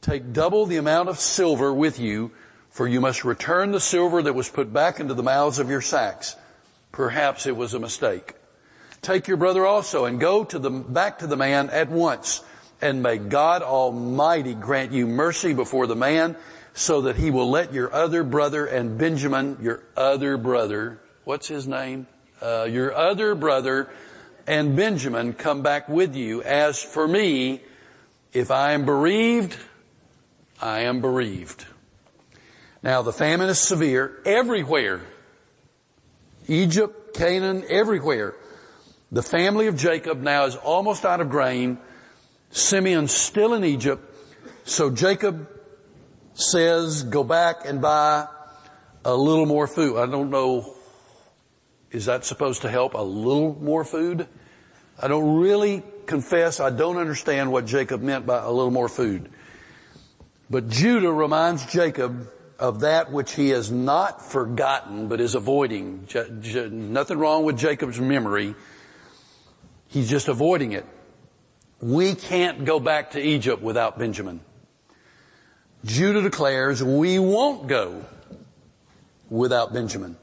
Take 0.00 0.32
double 0.32 0.66
the 0.66 0.76
amount 0.76 1.08
of 1.08 1.18
silver 1.18 1.72
with 1.72 1.98
you 1.98 2.30
for 2.76 2.86
you 2.86 3.00
must 3.00 3.24
return 3.24 3.72
the 3.72 3.80
silver 3.80 4.20
that 4.20 4.34
was 4.34 4.50
put 4.50 4.70
back 4.70 5.00
into 5.00 5.14
the 5.14 5.22
mouths 5.22 5.58
of 5.58 5.70
your 5.70 5.80
sacks. 5.80 6.36
Perhaps 6.92 7.46
it 7.46 7.56
was 7.56 7.72
a 7.72 7.78
mistake. 7.78 8.34
Take 9.00 9.28
your 9.28 9.38
brother 9.38 9.64
also 9.64 10.04
and 10.04 10.20
go 10.20 10.44
to 10.44 10.58
the, 10.58 10.68
back 10.68 11.20
to 11.20 11.26
the 11.26 11.38
man 11.38 11.70
at 11.70 11.88
once. 11.88 12.44
And 12.82 13.02
may 13.02 13.16
God 13.16 13.62
Almighty 13.62 14.52
grant 14.52 14.92
you 14.92 15.06
mercy 15.06 15.54
before 15.54 15.86
the 15.86 15.96
man 15.96 16.36
so 16.76 17.00
that 17.00 17.16
he 17.16 17.30
will 17.30 17.48
let 17.48 17.72
your 17.72 17.92
other 17.92 18.22
brother 18.22 18.66
and 18.66 18.98
Benjamin, 18.98 19.56
your 19.62 19.82
other 19.96 20.36
brother, 20.36 21.00
what's 21.24 21.48
his 21.48 21.66
name? 21.66 22.06
Uh, 22.40 22.68
your 22.70 22.94
other 22.94 23.34
brother 23.34 23.88
and 24.46 24.76
Benjamin 24.76 25.32
come 25.32 25.62
back 25.62 25.88
with 25.88 26.14
you. 26.14 26.42
As 26.42 26.80
for 26.80 27.08
me, 27.08 27.62
if 28.34 28.50
I 28.50 28.72
am 28.72 28.84
bereaved, 28.84 29.56
I 30.60 30.80
am 30.80 31.00
bereaved. 31.00 31.64
Now 32.82 33.00
the 33.00 33.12
famine 33.12 33.48
is 33.48 33.58
severe 33.58 34.20
everywhere. 34.26 35.00
Egypt, 36.46 37.16
Canaan, 37.16 37.64
everywhere. 37.70 38.34
The 39.10 39.22
family 39.22 39.68
of 39.68 39.78
Jacob 39.78 40.20
now 40.20 40.44
is 40.44 40.56
almost 40.56 41.06
out 41.06 41.22
of 41.22 41.30
grain. 41.30 41.78
Simeon's 42.50 43.12
still 43.12 43.54
in 43.54 43.64
Egypt. 43.64 44.14
So 44.64 44.90
Jacob 44.90 45.55
says, 46.40 47.02
go 47.02 47.24
back 47.24 47.66
and 47.66 47.80
buy 47.80 48.28
a 49.04 49.14
little 49.14 49.46
more 49.46 49.66
food. 49.66 49.98
I 49.98 50.06
don't 50.06 50.30
know, 50.30 50.74
is 51.90 52.06
that 52.06 52.24
supposed 52.24 52.62
to 52.62 52.70
help 52.70 52.94
a 52.94 53.02
little 53.02 53.56
more 53.60 53.84
food? 53.84 54.26
I 55.00 55.08
don't 55.08 55.36
really 55.40 55.82
confess 56.06 56.60
I 56.60 56.70
don't 56.70 56.96
understand 56.96 57.52
what 57.52 57.66
Jacob 57.66 58.00
meant 58.00 58.26
by 58.26 58.38
a 58.38 58.50
little 58.50 58.70
more 58.70 58.88
food. 58.88 59.30
But 60.48 60.68
Judah 60.68 61.12
reminds 61.12 61.66
Jacob 61.66 62.30
of 62.58 62.80
that 62.80 63.12
which 63.12 63.34
he 63.34 63.50
has 63.50 63.70
not 63.70 64.22
forgotten 64.22 65.08
but 65.08 65.20
is 65.20 65.34
avoiding. 65.34 66.06
J- 66.06 66.30
j- 66.40 66.68
nothing 66.68 67.18
wrong 67.18 67.44
with 67.44 67.58
Jacob's 67.58 68.00
memory. 68.00 68.54
He's 69.88 70.08
just 70.08 70.28
avoiding 70.28 70.72
it. 70.72 70.86
We 71.80 72.14
can't 72.14 72.64
go 72.64 72.80
back 72.80 73.10
to 73.12 73.20
Egypt 73.20 73.62
without 73.62 73.98
Benjamin. 73.98 74.40
Judah 75.86 76.20
declares 76.20 76.82
we 76.82 77.18
won't 77.18 77.68
go 77.68 78.04
without 79.30 79.72
Benjamin. 79.72 80.16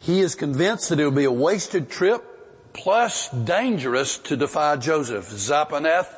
He 0.00 0.20
is 0.20 0.34
convinced 0.34 0.88
that 0.88 0.98
it 0.98 1.04
will 1.04 1.12
be 1.12 1.24
a 1.24 1.32
wasted 1.32 1.88
trip 1.88 2.24
plus 2.72 3.28
dangerous 3.30 4.18
to 4.18 4.36
defy 4.36 4.76
Joseph. 4.76 5.28
Zaphaneth 5.28 6.08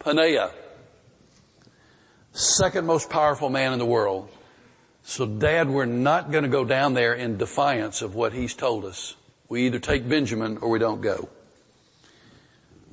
Paneah. 0.00 0.50
Second 2.32 2.86
most 2.86 3.08
powerful 3.08 3.50
man 3.50 3.72
in 3.72 3.78
the 3.78 3.86
world. 3.86 4.28
So 5.04 5.24
dad, 5.24 5.70
we're 5.70 5.86
not 5.86 6.30
going 6.30 6.42
to 6.42 6.50
go 6.50 6.64
down 6.64 6.94
there 6.94 7.14
in 7.14 7.36
defiance 7.36 8.02
of 8.02 8.14
what 8.14 8.32
he's 8.32 8.54
told 8.54 8.84
us. 8.84 9.14
We 9.48 9.66
either 9.66 9.78
take 9.78 10.08
Benjamin 10.08 10.58
or 10.58 10.68
we 10.68 10.78
don't 10.78 11.00
go. 11.00 11.28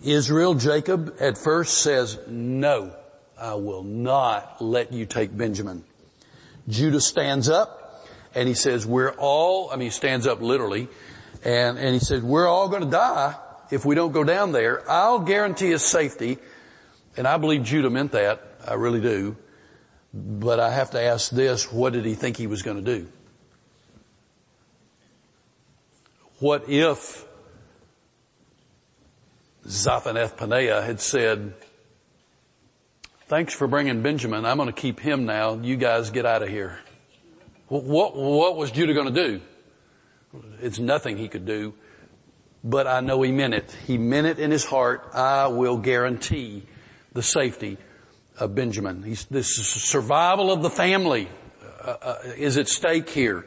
Israel, 0.03 0.53
Jacob 0.53 1.15
at 1.19 1.38
first 1.38 1.79
says, 1.79 2.19
no, 2.27 2.93
I 3.39 3.56
will 3.56 3.84
not 3.84 4.62
let 4.62 4.93
you 4.93 5.06
take 5.06 5.36
Benjamin. 5.36 5.84
Judah 6.67 7.02
stands 7.02 7.50
up 7.50 8.08
and 8.34 8.48
he 8.48 8.54
says, 8.54 8.86
we're 8.86 9.12
all, 9.12 9.69
I 9.71 9.76
mean, 9.76 9.88
he 9.88 9.89
stands 9.91 10.26
up 10.26 10.41
literally 10.41 10.88
and, 11.43 11.78
and 11.78 11.93
he 11.93 12.00
says, 12.00 12.21
we're 12.24 12.48
all 12.48 12.69
going 12.69 12.84
to 12.84 12.89
die 12.89 13.36
if 13.71 13.86
we 13.86 13.95
don't 13.95 14.12
go 14.12 14.24
down 14.24 14.52
there. 14.52 14.89
I'll 14.89 15.19
guarantee 15.19 15.69
his 15.69 15.84
safety. 15.84 16.38
And 17.17 17.28
I 17.28 17.38
believe 17.38 17.63
Judah 17.63 17.89
meant 17.89 18.12
that. 18.13 18.41
I 18.67 18.74
really 18.74 19.02
do. 19.02 19.38
But 20.13 20.60
I 20.60 20.71
have 20.71 20.91
to 20.91 21.02
ask 21.02 21.30
this, 21.30 21.71
what 21.71 21.93
did 21.93 22.06
he 22.06 22.13
think 22.13 22.38
he 22.38 22.48
was 22.48 22.62
going 22.62 22.84
to 22.84 23.00
do? 23.00 23.08
What 26.39 26.69
if 26.69 27.26
Zaphaneth 29.65 30.36
Paneah 30.36 30.86
had 30.86 31.00
said, 31.00 31.54
thanks 33.27 33.53
for 33.53 33.67
bringing 33.67 34.01
Benjamin. 34.01 34.45
I'm 34.45 34.57
going 34.57 34.67
to 34.67 34.73
keep 34.73 34.99
him 34.99 35.25
now. 35.25 35.55
You 35.55 35.77
guys 35.77 36.11
get 36.11 36.25
out 36.25 36.43
of 36.43 36.49
here. 36.49 36.79
What, 37.67 38.15
what 38.15 38.55
was 38.55 38.71
Judah 38.71 38.93
going 38.93 39.13
to 39.13 39.27
do? 39.27 39.41
It's 40.61 40.79
nothing 40.79 41.17
he 41.17 41.27
could 41.27 41.45
do, 41.45 41.73
but 42.63 42.88
I 42.88 42.99
know 42.99 43.21
he 43.21 43.31
meant 43.31 43.53
it. 43.53 43.75
He 43.88 43.97
meant 43.97 44.27
it 44.27 44.38
in 44.38 44.51
his 44.51 44.65
heart. 44.65 45.09
I 45.13 45.47
will 45.47 45.77
guarantee 45.77 46.63
the 47.13 47.23
safety 47.23 47.77
of 48.38 48.53
Benjamin. 48.53 49.01
He's, 49.01 49.25
this 49.25 49.57
is 49.57 49.67
survival 49.67 50.51
of 50.51 50.61
the 50.61 50.69
family 50.69 51.29
uh, 51.81 51.95
uh, 52.01 52.17
is 52.38 52.57
at 52.57 52.67
stake 52.67 53.09
here. 53.09 53.45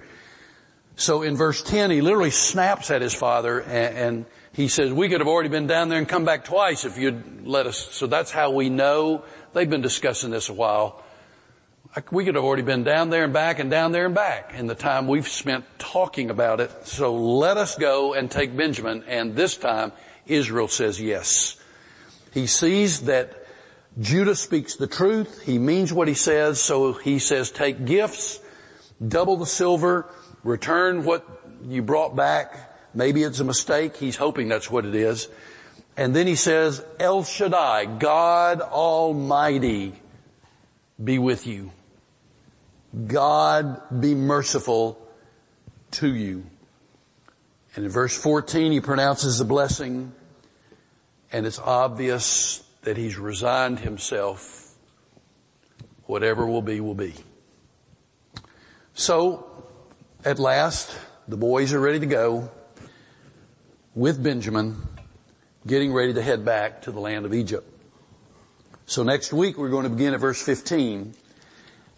So 0.96 1.22
in 1.22 1.36
verse 1.36 1.62
10, 1.62 1.90
he 1.90 2.00
literally 2.00 2.30
snaps 2.30 2.90
at 2.90 3.02
his 3.02 3.14
father 3.14 3.60
and, 3.60 3.96
and, 3.96 4.26
he 4.58 4.66
says, 4.66 4.92
we 4.92 5.08
could 5.08 5.20
have 5.20 5.28
already 5.28 5.50
been 5.50 5.68
down 5.68 5.88
there 5.88 5.98
and 5.98 6.08
come 6.08 6.24
back 6.24 6.44
twice 6.44 6.84
if 6.84 6.98
you'd 6.98 7.46
let 7.46 7.68
us. 7.68 7.78
So 7.78 8.08
that's 8.08 8.32
how 8.32 8.50
we 8.50 8.70
know. 8.70 9.22
They've 9.52 9.68
been 9.68 9.82
discussing 9.82 10.30
this 10.30 10.48
a 10.48 10.52
while. 10.52 11.02
We 12.10 12.24
could 12.24 12.34
have 12.34 12.44
already 12.44 12.62
been 12.62 12.84
down 12.84 13.10
there 13.10 13.24
and 13.24 13.32
back 13.32 13.58
and 13.58 13.70
down 13.70 13.92
there 13.92 14.06
and 14.06 14.14
back 14.14 14.54
in 14.54 14.66
the 14.66 14.74
time 14.74 15.08
we've 15.08 15.26
spent 15.26 15.64
talking 15.78 16.30
about 16.30 16.60
it. 16.60 16.86
So 16.86 17.14
let 17.14 17.56
us 17.56 17.76
go 17.76 18.14
and 18.14 18.30
take 18.30 18.56
Benjamin. 18.56 19.04
And 19.08 19.34
this 19.34 19.56
time 19.56 19.92
Israel 20.26 20.68
says 20.68 21.00
yes. 21.00 21.56
He 22.32 22.46
sees 22.46 23.02
that 23.02 23.46
Judah 23.98 24.34
speaks 24.34 24.76
the 24.76 24.86
truth. 24.86 25.42
He 25.42 25.58
means 25.58 25.92
what 25.92 26.08
he 26.08 26.14
says. 26.14 26.60
So 26.60 26.92
he 26.92 27.18
says, 27.18 27.50
take 27.50 27.84
gifts, 27.84 28.38
double 29.06 29.36
the 29.36 29.46
silver, 29.46 30.06
return 30.44 31.04
what 31.04 31.26
you 31.66 31.82
brought 31.82 32.14
back, 32.14 32.68
Maybe 32.94 33.22
it's 33.22 33.40
a 33.40 33.44
mistake. 33.44 33.96
He's 33.96 34.16
hoping 34.16 34.48
that's 34.48 34.70
what 34.70 34.84
it 34.84 34.94
is. 34.94 35.28
And 35.98 36.14
then 36.14 36.28
he 36.28 36.36
says, 36.36 36.82
El 37.00 37.24
Shaddai, 37.24 37.86
God 37.98 38.60
Almighty, 38.60 39.94
be 41.02 41.18
with 41.18 41.44
you. 41.44 41.72
God 43.04 43.82
be 44.00 44.14
merciful 44.14 44.96
to 45.90 46.14
you. 46.14 46.44
And 47.74 47.84
in 47.84 47.90
verse 47.90 48.16
14, 48.16 48.70
he 48.70 48.80
pronounces 48.80 49.38
the 49.38 49.44
blessing 49.44 50.12
and 51.32 51.44
it's 51.46 51.58
obvious 51.58 52.62
that 52.82 52.96
he's 52.96 53.18
resigned 53.18 53.80
himself. 53.80 54.76
Whatever 56.06 56.46
will 56.46 56.62
be, 56.62 56.80
will 56.80 56.94
be. 56.94 57.14
So, 58.94 59.50
at 60.24 60.38
last, 60.38 60.96
the 61.26 61.36
boys 61.36 61.72
are 61.72 61.80
ready 61.80 61.98
to 61.98 62.06
go 62.06 62.52
with 63.96 64.22
Benjamin, 64.22 64.76
getting 65.68 65.92
ready 65.92 66.14
to 66.14 66.22
head 66.22 66.46
back 66.46 66.80
to 66.82 66.90
the 66.90 66.98
land 66.98 67.26
of 67.26 67.34
Egypt. 67.34 67.70
So 68.86 69.02
next 69.02 69.34
week 69.34 69.58
we're 69.58 69.68
going 69.68 69.84
to 69.84 69.90
begin 69.90 70.14
at 70.14 70.20
verse 70.20 70.42
15, 70.42 71.12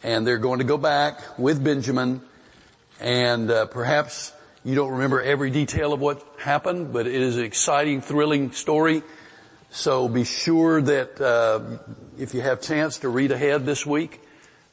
and 0.02 0.26
they're 0.26 0.38
going 0.38 0.58
to 0.58 0.64
go 0.64 0.76
back 0.76 1.38
with 1.38 1.62
Benjamin, 1.62 2.20
and 2.98 3.48
uh, 3.48 3.66
perhaps 3.66 4.32
you 4.64 4.74
don't 4.74 4.90
remember 4.90 5.22
every 5.22 5.52
detail 5.52 5.92
of 5.92 6.00
what 6.00 6.26
happened, 6.40 6.92
but 6.92 7.06
it 7.06 7.14
is 7.14 7.36
an 7.36 7.44
exciting, 7.44 8.00
thrilling 8.00 8.50
story. 8.50 9.04
So 9.70 10.08
be 10.08 10.24
sure 10.24 10.82
that 10.82 11.20
uh, 11.20 11.78
if 12.18 12.34
you 12.34 12.40
have 12.40 12.60
chance 12.60 12.98
to 12.98 13.08
read 13.08 13.30
ahead 13.30 13.66
this 13.66 13.86
week 13.86 14.20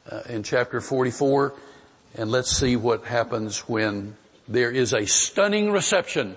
uh, 0.10 0.22
in 0.28 0.42
chapter 0.42 0.82
44, 0.82 1.54
and 2.16 2.32
let's 2.32 2.50
see 2.50 2.76
what 2.76 3.06
happens 3.06 3.60
when 3.70 4.18
there 4.48 4.72
is 4.72 4.92
a 4.92 5.06
stunning 5.06 5.72
reception. 5.72 6.36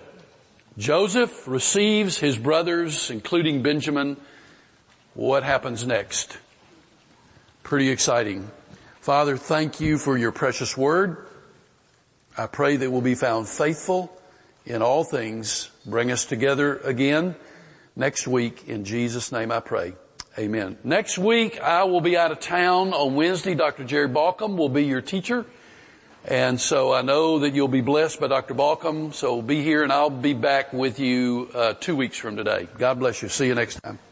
Joseph 0.81 1.47
receives 1.47 2.17
his 2.17 2.39
brothers, 2.39 3.11
including 3.11 3.63
Benjamin. 3.63 4.17
What 5.13 5.43
happens 5.43 5.87
next? 5.87 6.39
Pretty 7.63 7.91
exciting. 7.91 8.51
Father, 9.03 9.37
thank 9.37 9.81
you 9.81 9.99
for 9.99 10.17
your 10.17 10.33
precious 10.33 10.79
word. 10.79 11.27
I 12.35 12.47
pray 12.47 12.77
that 12.77 12.91
we'll 12.91 13.03
be 13.03 13.15
found 13.15 13.47
faithful 13.47 14.11
in 14.65 14.81
all 14.81 15.05
things. 15.05 15.71
Bring 15.85 16.11
us 16.11 16.25
together 16.25 16.79
again 16.79 17.37
next 17.95 18.27
week. 18.27 18.67
In 18.67 18.87
Jesus' 18.87 19.31
name 19.33 19.53
I 19.53 19.61
pray. 19.61 19.93
Amen. 20.39 20.79
Next 20.83 21.19
week 21.19 21.61
I 21.61 21.85
will 21.85 22.01
be 22.01 22.17
out 22.17 22.33
of 22.33 22.41
town 22.41 22.95
on 22.95 23.17
Wednesday. 23.17 23.55
Dr. 23.55 23.85
Jerry 23.85 24.09
Balcom 24.09 24.57
will 24.57 24.71
be 24.71 24.87
your 24.87 25.03
teacher. 25.03 25.45
And 26.25 26.61
so 26.61 26.93
I 26.93 27.03
know 27.03 27.39
that 27.39 27.55
you'll 27.55 27.69
be 27.69 27.81
blessed 27.81 28.21
by 28.21 28.29
Dr. 28.29 28.55
Balcom. 28.55 29.15
So 29.15 29.41
be 29.41 29.63
here 29.63 29.83
and 29.83 29.93
I'll 29.93 30.11
be 30.11 30.35
back 30.35 30.73
with 30.73 30.99
you 30.99 31.49
uh, 31.55 31.75
two 31.81 31.97
weeks 31.97 32.19
from 32.19 32.37
today. 32.37 32.69
God 32.77 32.99
bless 32.99 33.23
you. 33.23 33.29
See 33.29 33.47
you 33.47 33.55
next 33.55 33.81
time. 33.83 34.01